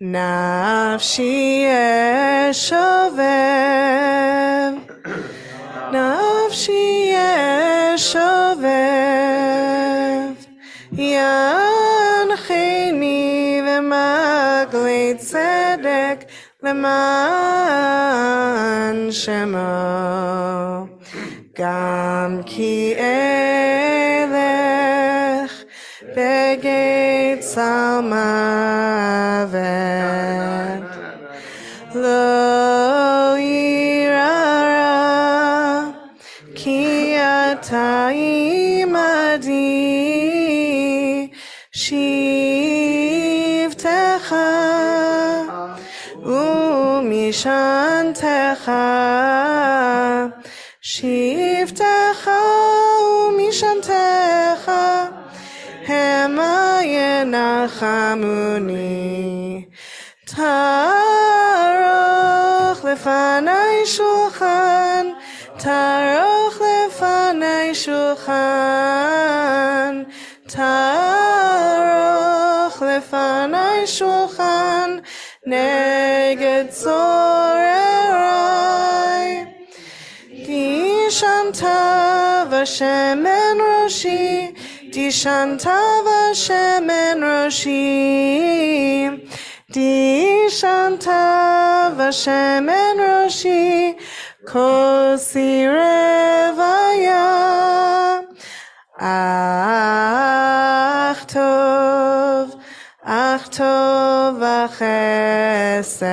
Nafshi 0.00 1.64
eshovev. 1.64 3.12
Nafshi 5.92 7.12
eshovev. 7.14 8.66
Yancheni 10.96 12.50
v'maglei 13.64 15.08
tzedek 15.18 16.20
למען 16.62 18.02
שמו, 19.10 20.85
גם 21.58 22.40
כי 22.46 22.94
אלך 22.96 24.32
בגיא 26.16 27.36
צל 27.40 27.82
ינחמוני. 57.76 59.12
תערוך 60.24 60.44
לפני 62.84 63.86
שולחן, 63.86 65.06
תערוך 65.58 66.60
לפני 66.60 67.74
שולחן, 67.74 68.32
תערוך 70.46 71.62
לפני 72.82 73.86
שולחן, 73.86 74.98
נגד 75.46 76.64
צוררי. 76.68 77.82
דשנת 81.12 81.62
ושמן 82.50 83.56
ראשי, 83.60 84.52
Dishanta 84.97 85.77
v'Hashem 86.05 86.89
en 86.89 87.19
Roshi. 87.21 87.85
Dishanta 89.71 91.23
v'Hashem 91.95 92.67
en 92.67 92.97
Roshi. 92.97 93.95
Kosi 94.47 95.51
revaya. 95.75 97.27
Ach 98.99 99.61
tov, 101.27 102.47
ach 103.05 103.45
tov 103.51 104.39
v'chesed. 104.41 106.07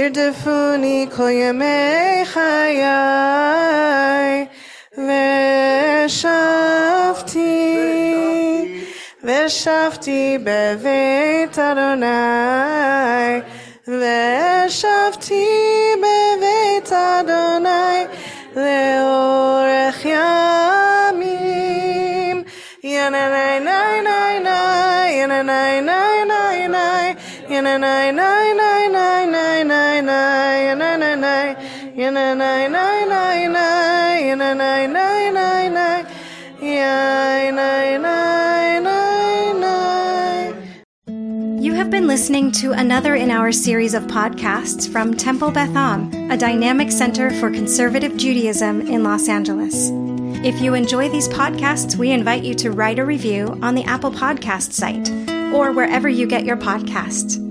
ירדפוני 0.00 1.06
כל 1.16 1.28
ימי 1.28 2.24
חיי, 2.24 2.84
ושבתי, 6.06 7.42
ושבתי 9.24 10.38
בבית 10.44 11.58
אדוני, 11.58 12.06
ושבתי 13.88 15.46
בבית 15.96 16.92
אדוני, 16.92 18.04
לאורך 18.56 20.04
ימים. 20.04 21.56
ינני 22.82 23.60
ני 23.60 24.00
ני 24.02 24.38
ני, 24.40 25.10
ינני 25.10 25.80
ני 25.80 26.24
ני 26.24 26.68
ני, 26.68 27.14
ינני 27.48 28.12
ני 28.12 28.52
ני 28.54 28.69
you 41.59 41.73
have 41.73 41.91
been 41.91 42.07
listening 42.07 42.51
to 42.53 42.71
another 42.71 43.15
in 43.15 43.29
our 43.29 43.51
series 43.51 43.93
of 43.93 44.03
podcasts 44.03 44.91
from 44.91 45.13
Temple 45.13 45.51
Beth 45.51 45.75
Am, 45.75 46.11
a 46.31 46.37
dynamic 46.37 46.91
center 46.91 47.29
for 47.31 47.51
conservative 47.51 48.17
Judaism 48.17 48.81
in 48.81 49.03
Los 49.03 49.27
Angeles. 49.27 49.91
If 50.43 50.59
you 50.61 50.73
enjoy 50.73 51.09
these 51.09 51.27
podcasts, 51.27 51.95
we 51.95 52.11
invite 52.11 52.43
you 52.43 52.55
to 52.55 52.71
write 52.71 52.97
a 52.97 53.05
review 53.05 53.59
on 53.61 53.75
the 53.75 53.83
Apple 53.83 54.11
Podcast 54.11 54.73
site 54.73 55.11
or 55.53 55.71
wherever 55.71 56.09
you 56.09 56.25
get 56.25 56.45
your 56.45 56.57
podcasts. 56.57 57.50